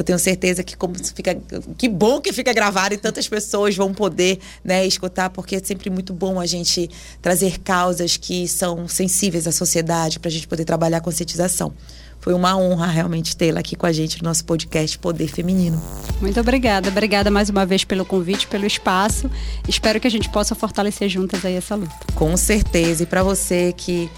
eu 0.00 0.04
tenho 0.04 0.18
certeza 0.18 0.62
que 0.62 0.76
como 0.76 0.94
fica 0.94 1.36
que 1.76 1.88
bom 1.88 2.20
que 2.20 2.32
fica 2.32 2.52
gravado 2.52 2.94
e 2.94 2.98
tantas 2.98 3.28
pessoas 3.28 3.76
vão 3.76 3.92
poder 3.92 4.38
né, 4.64 4.86
escutar 4.86 5.30
porque 5.30 5.56
é 5.56 5.60
sempre 5.62 5.90
muito 5.90 6.12
bom 6.12 6.40
a 6.40 6.46
gente 6.46 6.90
trazer 7.20 7.58
causas 7.60 8.16
que 8.16 8.48
são 8.48 8.88
sensíveis 8.88 9.46
à 9.46 9.52
sociedade 9.52 10.18
para 10.18 10.28
a 10.28 10.32
gente 10.32 10.48
poder 10.48 10.64
trabalhar 10.64 10.98
a 10.98 11.00
conscientização 11.00 11.72
foi 12.20 12.34
uma 12.34 12.54
honra 12.56 12.86
realmente 12.86 13.34
tê-la 13.34 13.60
aqui 13.60 13.74
com 13.74 13.86
a 13.86 13.92
gente 13.92 14.22
no 14.22 14.28
nosso 14.28 14.44
podcast 14.44 14.98
Poder 14.98 15.26
Feminino. 15.26 15.82
Muito 16.20 16.38
obrigada. 16.38 16.90
Obrigada 16.90 17.30
mais 17.30 17.48
uma 17.48 17.64
vez 17.64 17.82
pelo 17.82 18.04
convite, 18.04 18.46
pelo 18.46 18.66
espaço. 18.66 19.30
Espero 19.66 19.98
que 19.98 20.06
a 20.06 20.10
gente 20.10 20.28
possa 20.28 20.54
fortalecer 20.54 21.08
juntas 21.08 21.46
aí 21.46 21.54
essa 21.54 21.74
luta. 21.74 21.96
Com 22.14 22.36
certeza. 22.36 23.04
E 23.04 23.06
para 23.06 23.22
você 23.22 23.72
que 23.74 24.10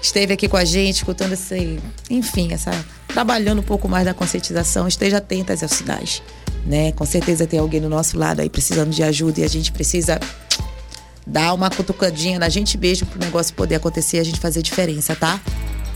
esteve 0.00 0.32
aqui 0.32 0.48
com 0.48 0.56
a 0.56 0.64
gente, 0.64 0.96
escutando 0.96 1.32
esse, 1.32 1.78
enfim, 2.10 2.52
essa 2.52 2.70
trabalhando 3.08 3.60
um 3.60 3.64
pouco 3.64 3.88
mais 3.88 4.04
da 4.04 4.14
conscientização, 4.14 4.86
esteja 4.86 5.18
atenta 5.18 5.52
aos 5.52 5.72
sinais, 5.72 6.22
né? 6.64 6.92
Com 6.92 7.04
certeza 7.04 7.46
tem 7.46 7.58
alguém 7.58 7.80
do 7.80 7.88
nosso 7.88 8.18
lado 8.18 8.40
aí 8.40 8.48
precisando 8.48 8.90
de 8.90 9.02
ajuda 9.02 9.40
e 9.40 9.44
a 9.44 9.48
gente 9.48 9.72
precisa 9.72 10.20
dar 11.26 11.52
uma 11.52 11.70
cutucadinha 11.70 12.38
na 12.38 12.48
gente 12.48 12.78
mesmo 12.78 13.06
para 13.06 13.18
o 13.18 13.24
negócio 13.24 13.54
poder 13.54 13.76
acontecer 13.76 14.18
e 14.18 14.20
a 14.20 14.24
gente 14.24 14.40
fazer 14.40 14.62
diferença, 14.62 15.14
tá? 15.14 15.40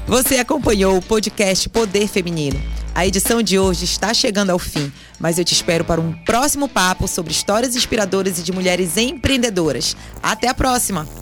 Você 0.07 0.37
acompanhou 0.37 0.97
o 0.97 1.03
podcast 1.03 1.69
Poder 1.69 2.09
Feminino. 2.09 2.61
A 2.95 3.07
edição 3.07 3.41
de 3.41 3.59
hoje 3.59 3.85
está 3.85 4.13
chegando 4.13 4.51
ao 4.51 4.59
fim, 4.59 4.93
mas 5.19 5.39
eu 5.39 5.45
te 5.45 5.55
espero 5.55 5.85
para 5.85 6.01
um 6.01 6.13
próximo 6.25 6.69
papo 6.69 7.09
sobre 7.09 7.33
histórias 7.33 7.77
inspiradoras 7.77 8.39
e 8.39 8.43
de 8.43 8.53
mulheres 8.53 8.97
empreendedoras. 8.97 9.97
Até 10.23 10.49
a 10.49 10.55
próxima! 10.55 11.22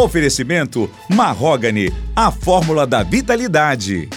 Oferecimento 0.00 0.88
Marrogane, 1.08 1.92
a 2.14 2.30
fórmula 2.30 2.86
da 2.86 3.02
vitalidade. 3.02 4.08